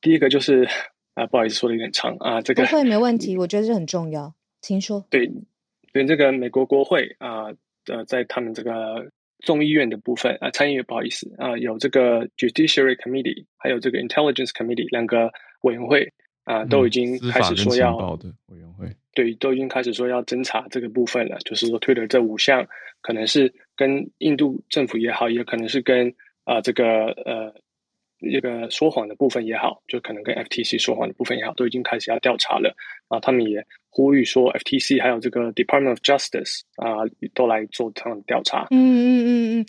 [0.00, 0.68] 第一个就是
[1.14, 5.06] 啊，不好意思说的有点长啊，这个不会没问题，我觉得这很重要，请说。
[5.10, 5.30] 对，
[5.92, 7.46] 对这个美国国会啊，
[7.86, 9.10] 呃，在他们这个
[9.40, 16.12] 众议院的部分啊，参议院不好意思啊，有这个 Judiciary Committee，还有这个 Intelligence Committee 两个委员会
[16.44, 21.38] 啊，都已经开始说要的委员会，对，都已经开始说要侦查这个部分了。
[21.44, 22.66] 就是说，Twitter 这五项
[23.02, 26.12] 可能是跟印度政府也好，也可能是跟
[26.44, 27.54] 啊这个呃。
[28.32, 32.74] 这个说谎的部分也好，就可能跟 FTC 说谎的部分也好，都已经开始要调查了
[33.08, 33.18] 啊。
[33.20, 37.04] 他们也呼吁说，FTC 还有这个 Department of Justice 啊，
[37.34, 38.66] 都来做这样的调查。
[38.70, 39.66] 嗯嗯嗯嗯，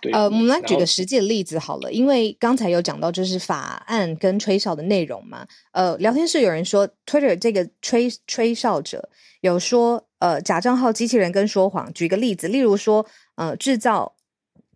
[0.00, 0.12] 对。
[0.12, 5.46] 呃，我们来举个实际的例子好了，因为刚才有讲到就是法案跟吹哨的内容嘛。
[5.72, 9.08] 呃，聊天室有人说，Twitter 这个吹吹哨者
[9.40, 11.92] 有说，呃，假账号机器人跟说谎。
[11.92, 14.14] 举个例子，例如说，呃，制造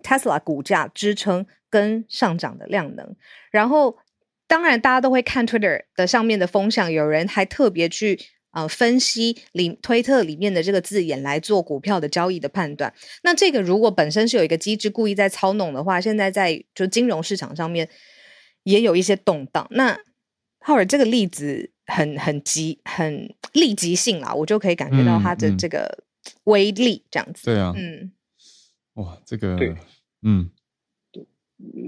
[0.02, 1.46] Tesla 股价支撑。
[1.70, 3.14] 跟上涨的量能，
[3.50, 3.98] 然后
[4.46, 8.18] 当然大家都会看 Twitter 的上面的风向，有人还特别去
[8.52, 12.94] 呃分析里推特里面的这个字眼来做股票的交易的判断。
[13.22, 17.90] 那这个如果本身是有一个机制故意在操弄的话，现在在就金融市场上面
[18.62, 19.66] 也有一些动荡。
[19.70, 20.00] 那
[20.60, 26.04] 浩尔这个例子很很急很立即性啦，我就可以感觉到它的这个
[26.44, 27.44] 威力这样子。
[27.44, 28.12] 对啊，嗯，
[28.94, 29.58] 哇，这个
[30.22, 30.50] 嗯。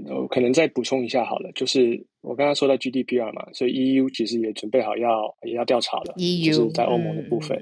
[0.09, 7.57] 我可能再补充一下好了，就是我刚刚说到 GDPR 嘛，所以 EU 其实也准备好要也要调查了，EU 就是在欧盟的部分，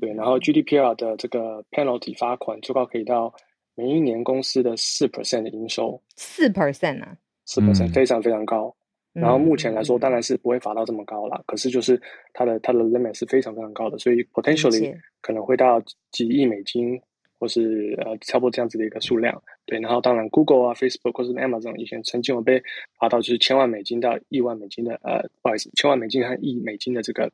[0.00, 3.32] 对，然后 GDPR 的这个 penalty 罚款最高可以到
[3.76, 8.74] 每一年公司的四 percent 的营收，四 percent 啊，四 percent 非常非常高。
[9.12, 11.98] 然后目前来说，当然是不会罚到这么高了，可是就是
[12.34, 15.80] 它的它的 limit 是非常非常高的，所以 potentially 可能会到
[16.10, 17.00] 几亿美金。
[17.38, 19.78] 或是呃，差不多这样子的一个数量，对。
[19.80, 22.62] 然后当然，Google 啊、Facebook 或是 Amazon 以前曾经有被
[22.98, 27.30] 罚到就是千万美金到亿万美金的呃，不好意思，千万美金和亿美金的这个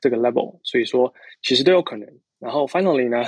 [0.00, 2.08] 这个 level，所以说其实都有可能。
[2.38, 3.22] 然后 finally 呢，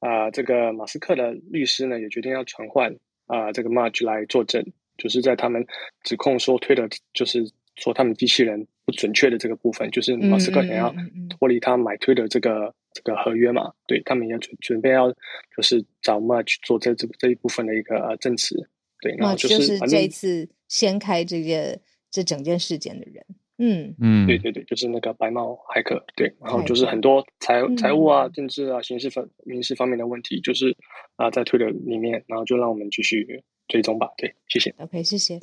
[0.00, 2.94] 啊，这个马斯克的律师呢也决定要传唤
[3.26, 4.62] 啊这个 March 来作证，
[4.98, 5.66] 就是在他们
[6.02, 10.94] 指控说推的，就是说他们机器人不准确的这个部分，就是马斯克想要
[11.30, 12.74] 脱离他买推的这个。
[12.90, 15.08] 这个合约嘛，对他们也准准备要，
[15.56, 18.56] 就是找 March 做这这这一部分的一个呃证词，
[19.00, 21.78] 对，然后就是这一次掀开这个
[22.10, 23.24] 这整件事件的人，
[23.58, 23.94] 嗯。
[24.00, 30.76] 嗯，对对对，就是那个白帽骇客，对，然后就是很多财财务啊、政治啊、刑事方民事方面的问题，就是
[31.14, 35.38] 啊在推的里面，然后就让我们继续追踪吧，对，谢谢，OK，谢谢，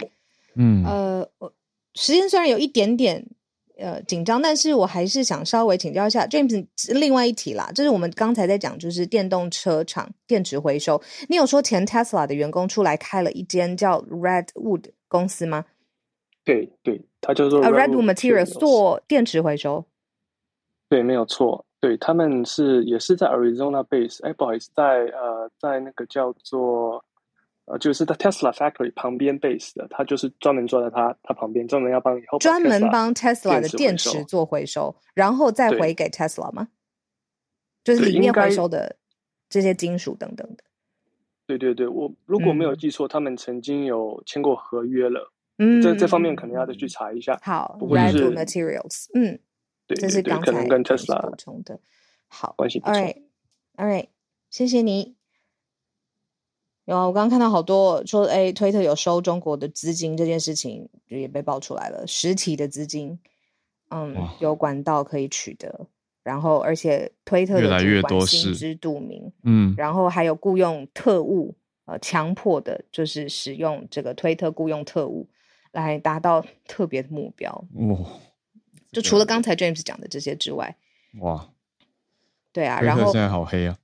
[0.55, 1.53] 嗯，呃，我
[1.95, 3.25] 时间虽然有一点点。
[3.77, 6.65] 呃，紧张，但是我还是想稍微请教一下 James，
[6.97, 15.65] 另外一题啦，就是我们刚才在讲，就是电动车厂电池回收，你有说前 Tesla 的员工出来开了一间叫 Redwood 公司吗？
[16.45, 19.83] 对对，他叫做 Redwood Materials 做电池回收。
[20.87, 27.03] 对，没有错，对他们是也是在 Arizona base，哎，不好意思，在呃，在那个叫做。
[27.65, 36.69] 呃，就是在 Tesla factory 旁边 base 的，他就是专门坐在他他旁边，专门要帮以后专门帮 Tesla 的电池做回收，然后再回给 Tesla 吗？
[37.83, 38.97] 就是里面回收的
[39.49, 40.63] 这些金属等等的。
[41.47, 45.31] 对对对，我如果没有记错，他们曾经有签过合约了。
[45.57, 47.39] 嗯，这这方面可能要再去查一下。
[47.41, 49.39] 好，Red Materials，嗯，
[49.87, 51.79] 对，这是刚才跟 Tesla 补充的。
[52.27, 52.93] 好，关系不错。
[52.93, 54.07] All right，All right，
[54.49, 55.15] 谢谢你。
[56.85, 63.19] 有啊，我刚刚看到好多说，哎，推特有收中国的资金这件事情也被爆出来了，实体的资金，
[63.89, 65.87] 嗯，有管道可以取得，
[66.21, 71.55] 然后而且推特越来越多心知肚明，嗯，然后还有雇佣特务，
[71.85, 75.27] 呃，强迫的就是使用这个推特雇佣特务
[75.71, 77.97] 来达到特别的目标，哇，
[78.91, 80.77] 就除了刚才 James 讲的这些之外，
[81.19, 81.49] 哇，
[82.53, 83.75] 对啊，然后现在好黑啊。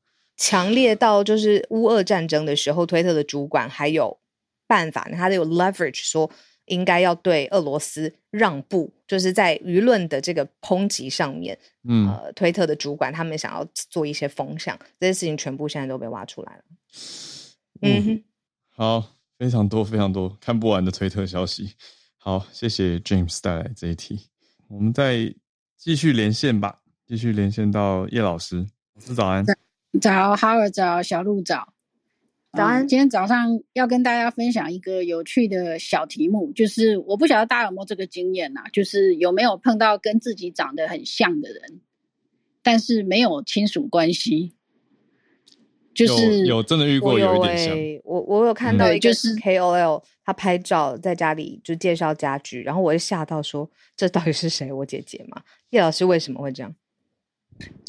[0.42, 4.20] 强烈到就是乌俄战争的时候，推特的主管还有
[4.66, 6.32] 办法，他都有 leverage 说
[6.66, 11.56] 应该要对俄罗斯让步，就是在舆论的这个抨击上面，
[11.88, 16.64] 嗯，呃，推特的主管他们想要做一些风向，这些事情全部现在都被挖出来了。
[17.84, 18.24] 嗯，
[18.70, 21.76] 好，非常多非常多看不完的推特消息。
[22.18, 24.28] 好，谢谢 James 带来这一题，
[24.70, 25.32] 我们再
[25.78, 28.66] 继续连线吧，继续连线到叶老师，
[28.96, 29.46] 老师早安。
[30.00, 31.74] 早，哈尔早，小鹿早，
[32.54, 32.88] 早安。
[32.88, 41.82] 今天早上要跟大家分享一个有趣的小题目，就是我不晓得大家有没有这个经验呐，就是有没有碰到跟自己长得很像的人，
[42.64, 44.54] 但是没有亲属关系，
[45.94, 47.78] 就是有真的遇过有一点像。
[48.06, 54.72] 我我有看到一个 KOL，他拍照在家里就介绍家具，然后我就吓到说，这到底是谁？
[54.72, 55.44] 我姐姐吗？
[55.72, 56.74] 叶老师为什么会这样？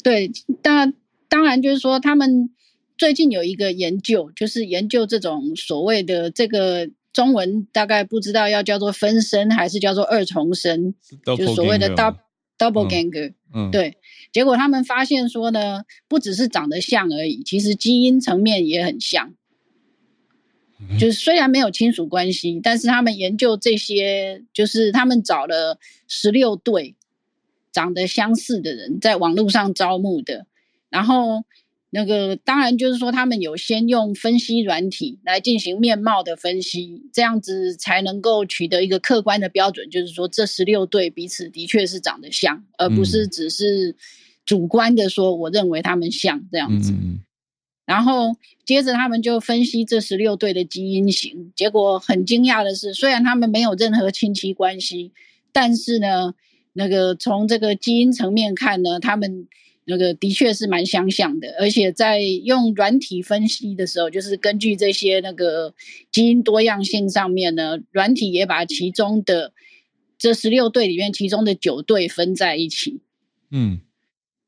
[0.03, 0.29] 对，
[0.61, 0.93] 但。
[1.33, 2.51] 当然就是说他们
[2.95, 10.93] 最近有一个研究，就是研究这种所谓的这个中文大概不知道要叫做分身还是叫做二重身，
[11.25, 12.17] 就是所谓的 double
[12.55, 13.33] double ganger。
[13.51, 13.97] 嗯，对。
[14.31, 19.33] 结果他们发现说呢，不只是长得像而已，其实基因层面也很像。
[20.99, 26.95] 就是虽然没有亲属关系，但是他们研究这些，就是他们找了十六对
[27.71, 30.45] 长得相似的人，在网络上招募的。
[30.93, 31.43] 然后
[31.89, 43.95] 那个当然就是说，他们有先用分析软体来进行面貌的分析，这样子才能够取得一个客观的标准，就是说这十六对彼此的确是长得像，而不是只是
[44.45, 46.93] 主观的说我认为他们像这样子。
[47.85, 55.11] 然后接着他们就分析这十六对的基因型，结果很惊讶的是，虽然他们没有任何亲戚关系，
[55.51, 56.33] 但是呢，
[56.71, 59.47] 那个从这个基因层面看呢，他们
[59.85, 65.73] 那个的确是蛮相像的，而且在用软体分析的时候，就是根据这些那个
[66.11, 69.53] 基因多样性上面呢，软体也把其中的
[70.17, 73.01] 这十六对里面其中的九对分在一起。
[73.51, 73.81] 嗯，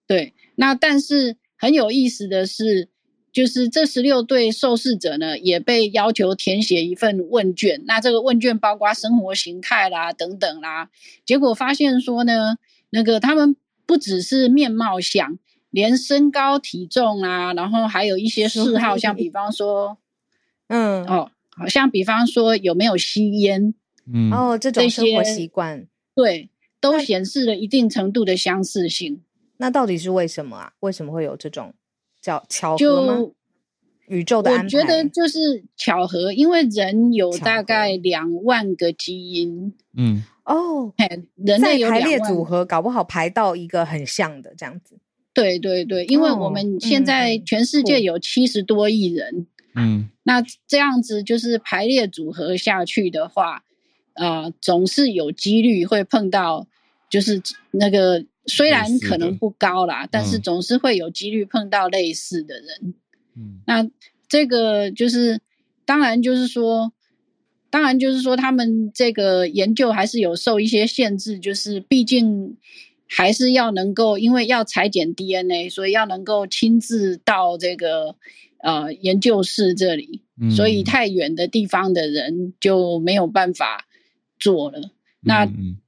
[0.08, 0.34] 对。
[0.56, 2.90] 那但是很有意思的是。
[3.36, 7.84] 就是这十六对受试者呢，也被要求填写一份问卷。
[7.86, 10.90] 那这个问卷包括生活形态啦等等啦。
[11.26, 12.56] 结果发现说呢，
[12.92, 15.38] 那个他们不只是面貌像，
[15.70, 19.98] 连身高体重啊，然后还有一些嗜好，像比方说，
[20.68, 23.74] 嗯哦，好像比方说有没有吸烟，
[24.12, 29.22] 嗯哦，这种生活习惯，对，都显示了一定程度的相似性。
[29.58, 30.74] 那到底是为什么啊？
[30.82, 31.74] 为什么会有这种？
[32.22, 33.32] 叫巧合吗？
[34.08, 40.94] 宇宙的安排，我觉得就是巧合，因为人有大概两万个基因，嗯，哦，
[41.36, 44.98] 人类有排列组合，搞不好排到一个很像的这样子。
[45.34, 53.64] 对对对，因为我们现在全世界有七十多亿人，嗯，那这样子就是排列组合下去的话，
[54.14, 56.68] 啊，总是有几率会碰到，
[57.10, 57.42] 就是
[57.72, 58.26] 那个。
[58.48, 62.94] 虽然可能不高啦，但是总是会有几率碰到类似的人。
[63.36, 63.90] 嗯，那
[64.28, 65.42] 这个就是，
[65.84, 66.94] 当然就是说，
[67.76, 72.56] 当然就是说，他们这个研究还是有受一些限制，就是毕竟
[73.06, 78.16] 还是要能够，因为要裁剪 DNA，所以要能够亲自到这个
[78.64, 80.22] 呃研究室这里，
[80.56, 83.86] 所以太远的地方的人就没有办法
[84.40, 84.92] 做了。
[85.20, 85.46] 那。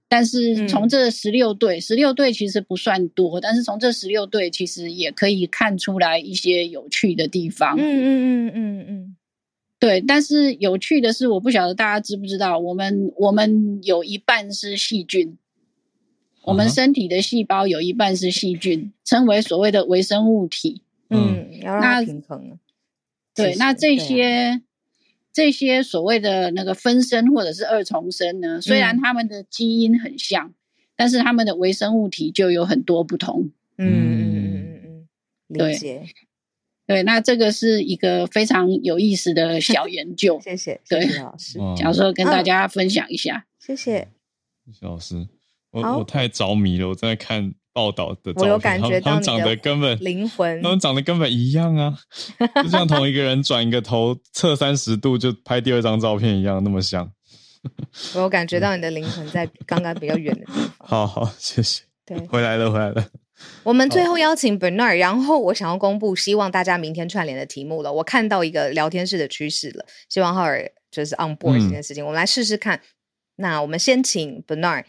[0.09, 7.75] 但是从这十六对，十六对其实不算多，但是从这十六对其实也可以看出来一些有趣的地方。
[7.77, 9.15] 嗯嗯嗯嗯嗯，
[9.79, 10.01] 对。
[10.01, 15.37] 但是有趣的是，我不晓得大家知不知道，我们我们有一半是细菌，
[16.43, 20.81] 我们身体的细胞有一半是细菌，称为所谓的微生物体。
[21.09, 22.59] 嗯，要让它平衡。
[23.33, 24.61] 对，那这些。
[25.33, 30.51] 这些所谓的那个分身或者是二重身呢，虽然他们的基因很像，
[30.95, 33.51] 但是他们的微生物体就有很多不同。
[33.77, 35.07] 嗯嗯嗯嗯
[35.49, 36.05] 嗯，理解。
[36.87, 40.39] 对，那这个是一个非常有意思的小研究。
[40.41, 43.45] 谢谢，对老师，想说跟大家分享一下。
[43.59, 44.07] 谢谢，
[44.65, 45.27] 谢谢老师。
[45.71, 47.53] 我我太着迷了，我在看。
[47.73, 51.95] 报道的，我有感觉他们长得根本灵魂，他们长得根本一样啊，
[52.63, 57.07] 就像同一个人转一个头侧三十度就拍第二张照片一样，那么像。
[58.15, 60.71] 我有感觉到你的灵魂在刚刚比较远的地方。
[60.79, 61.83] 好好，谢谢。
[62.03, 63.05] 对，回来了，回来了。
[63.63, 67.91] 我们最后邀请 Bernard，然后我想要公布希望大家明天串联的题目了。
[67.93, 72.81] 我看到一个聊天室的趋势了，希望浩尔就是 on board 这件事情，我们来试试看。
[73.35, 74.85] 那我们先请 Bernard。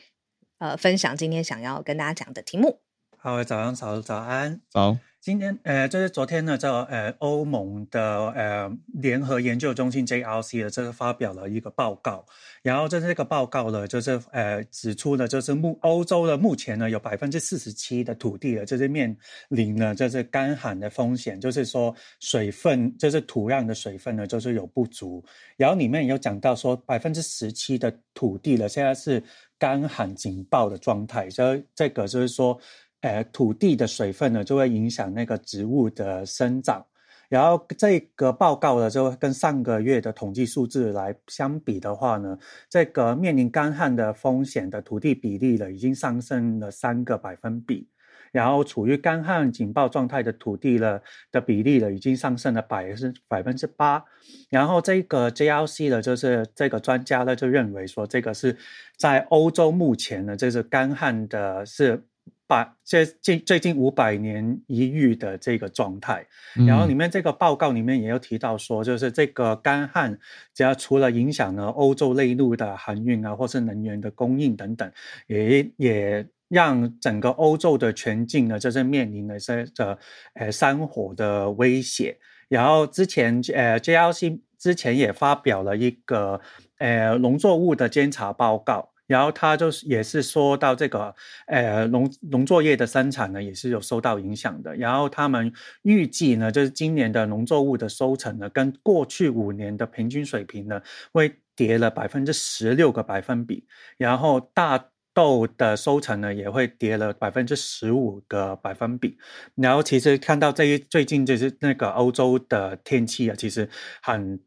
[0.61, 2.81] 呃，分享今天想要跟大家讲的题目。
[3.17, 4.61] 好，早上早早安。
[4.69, 4.99] 早。
[5.21, 12.25] 今天呃，就是昨天呢，这呃欧盟的呃联合研究中心 JRC 的这个发表了一个报告，
[12.63, 19.15] 然后在这个报告呢，就是呃指出呢，就是目欧洲的目前呢有百分之四十七的土地了，就是面
[19.49, 25.23] 临呢就是干旱的风险，就是说水分就是土壤的水分呢就是有不足，
[25.57, 29.21] 然后里面有讲到说百分之十七的土地了现在是
[29.59, 32.59] 干旱警报的状态，所以这个就是说。
[33.01, 36.85] 呃，土地的水分呢，就会影响那个植物的生长。
[37.29, 42.37] 然后这个报告呢，就跟上个月的统计数字来相比的话呢，
[42.69, 47.87] 这个面临干旱的风险的土地比例呢，已经上升了三个百分比。
[48.33, 54.03] 然后处于干旱警报状态的土地呢的比例呢，已经上升了百分百分之八。
[54.51, 58.57] 然后这个 JLC 呢，就是这个专家呢，就认为说，这个是
[58.97, 62.03] 在欧洲目前呢，这是干旱的是。
[62.49, 66.27] 百这近最近五百年一遇的这个状态。
[66.67, 70.19] 然后里面这个报告里面也有提到说，就是这个干旱，
[70.55, 74.91] 只要除了影响了欧洲内陆的航运啊，或是能源的供应等等，
[75.27, 79.99] 也也让整个欧洲的全境呢，就是面临了这个
[80.35, 82.17] 呃山火的威胁。
[82.49, 86.41] 然后之前呃 JLC 之前也发表了一个
[86.79, 88.89] 呃农作物的监察报告。
[89.09, 91.13] 然后他就是也是说到这个，
[91.47, 94.77] 呃，农农作业的生产呢，也是有受到影响的。
[94.77, 95.53] 然后他们
[95.83, 100.81] 预计呢，就是今年的农作物的收成呢，跟过去五年的平均水平呢，
[101.11, 103.67] 会跌了百分之十六个百分比。
[103.97, 109.17] 然后大豆的收成呢，也会跌了百分之十五个百分比。
[109.55, 113.69] 然后其实看到这一最近就是那个欧洲的天气啊，其实
[114.03, 114.39] 很。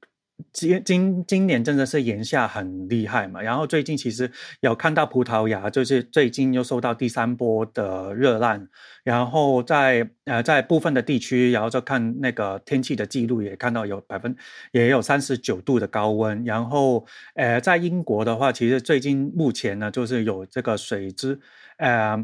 [0.52, 4.32] 今今今年真的是炎夏很厉害嘛，然后最近其实
[4.62, 8.68] 有看到葡萄牙，就是最近又受到第三波的热浪，
[9.04, 14.36] 然后在呃在部分的地区，然后就看那个天气的记录，也看到有百分
[14.72, 21.40] 也有三十九度的高温，然后呃在英国的话，其实最近目前呢就是有这个水质，
[21.78, 22.24] 呃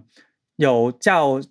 [0.56, 1.42] 有较。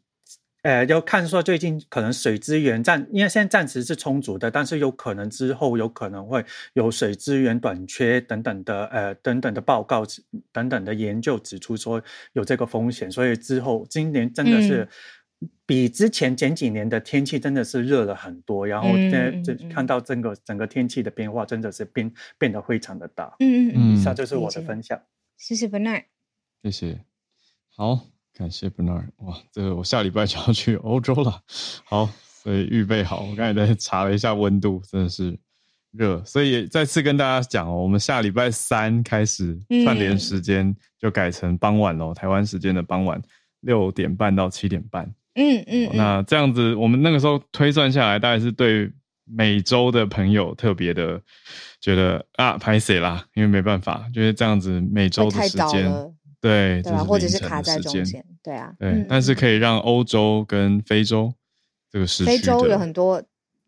[0.67, 10.05] 呃，要看说最近可能水资源暂，因为现在暂时是充足的，但是有可能之后有可能会有水资源短缺等等的，呃，等等的报告，
[10.51, 12.03] 等等的研究指出说
[12.33, 14.89] 有这个风险，所以之后今年真的是
[15.65, 23.37] 比之前前几年的天气真的是热了很多，然后现在就看到整个整个天气的变化真的是变变得非常的大。
[23.39, 25.01] 嗯嗯嗯，以上就是我的分享，
[25.37, 26.07] 谢谢 Bernard，
[26.65, 27.05] 谢谢，
[27.77, 28.16] 好。
[28.37, 31.41] 感谢 Bernard，哇，这个我下礼拜就要去欧洲了，
[31.85, 32.07] 好，
[32.43, 33.23] 所以预备好。
[33.23, 35.39] 我刚才在查了一下温度，真的是
[35.91, 43.19] 热，所以再次跟大家讲哦，我们下礼拜三开始串联时间就改成傍晚喽，台湾时间的傍晚
[43.61, 45.11] 六点半到七点半。
[45.35, 48.93] 嗯嗯，那这样子，我们那个时候推算下来，大概是对
[49.25, 51.19] 每周的朋友特别的
[51.81, 53.27] 觉得啊，拍谁啦？
[53.35, 55.91] 因为没办法，就是这样子每周的时间。
[56.41, 61.33] 对，对啊，或者是卡在中间，对啊，对，但是可以让欧洲跟非洲
[61.91, 63.23] 这个时区，非洲有很多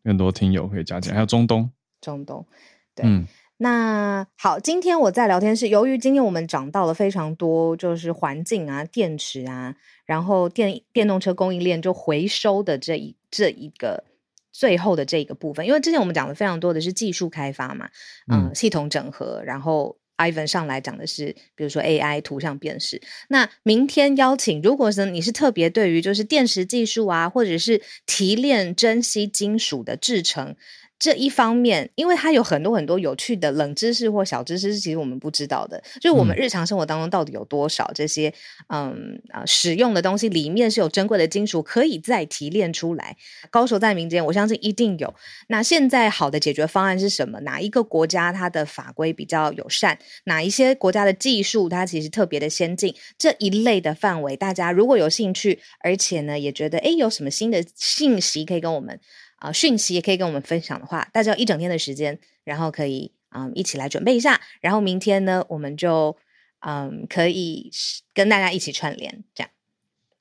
[0.05, 2.47] 很多听友可以加进，还有中东，中东，
[2.95, 14.05] 对，嗯，那好，今天我在聊天室，由于今天我们讲到了非常多，就是环境啊、电池啊，然后电电动车供应链就回收的这一这一个
[14.53, 17.89] 最后的这一个部分，因为之前我们讲的非常多的是技术开发嘛，
[18.31, 19.97] 嗯，系统整合，然后。
[20.19, 23.01] Ivan 上来讲的是，比如说 AI 图像辨识。
[23.29, 30.55] 那明天邀请，如果是你是特别对于就是电池技术啊，或者是提炼珍稀金属的制成。
[30.99, 35.81] 这一方面，因为它有很多很多有趣的冷知识或小知识，是其实我们不知道的。
[36.01, 38.33] 就是我们日常生活当中到底有多少这些
[38.69, 43.17] 嗯啊使用的东西，里面是有珍贵的金属可以再提炼出来。
[43.49, 45.15] 高手在民间，我相信一定有。
[45.47, 47.39] 那现在好的解决方案是什么？
[47.41, 49.97] 哪一个国家它的法规比较友善？
[50.25, 52.93] 哪一些国家的技术它其实特别的先进？
[53.17, 58.99] 这一类的范围，大家如果有兴趣，而且呢也觉得哎有什么新的信息可以跟我们。
[59.39, 66.17] 啊，讯息也可以跟我们分享的话，大家有一整天的时间，然后可以嗯一起来准备一下，然后明天呢，我们就
[66.61, 67.71] 嗯可以
[68.13, 69.51] 跟大家一起串联，这样。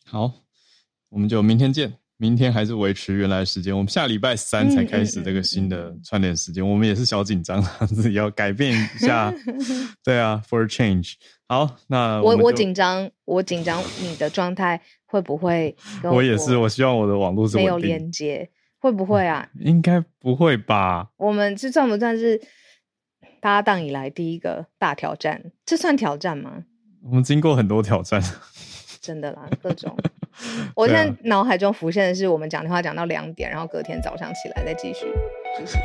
[0.05, 0.33] 好，
[1.09, 1.93] 我们就明天见。
[2.19, 9.31] 明天还是维持原来的时间，我们下礼拜三才开始这个新的串联时间，我们也是小紧张， 自己要改变一下。
[10.03, 11.13] 对啊，for change。
[11.47, 15.75] 好，那我我紧张，我紧张，你的状态会不会？
[16.11, 18.49] 我也是，我希望我的网络是没有连接。
[18.79, 19.47] 会不会啊？
[19.59, 21.09] 应该不会吧。
[21.17, 22.41] 我们这算不算是
[23.41, 25.51] 搭档以来第一个大挑战？
[25.65, 26.63] 这算挑战吗？
[27.03, 28.21] 我们经过很多挑战，
[29.01, 29.95] 真的啦，各种。
[30.75, 35.05] 我现在脑海中浮现的是我们讲电话讲到两点，然后隔天早上起来再继续，
[35.57, 35.77] 就是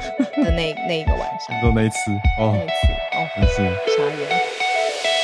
[0.44, 1.62] 的那 那一个晚上。
[1.62, 2.72] 就那一次哦，那一次
[3.12, 3.56] 哦，那次
[3.96, 4.28] 傻眼。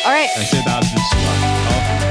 [0.06, 2.07] All right，感谢大家支持吧。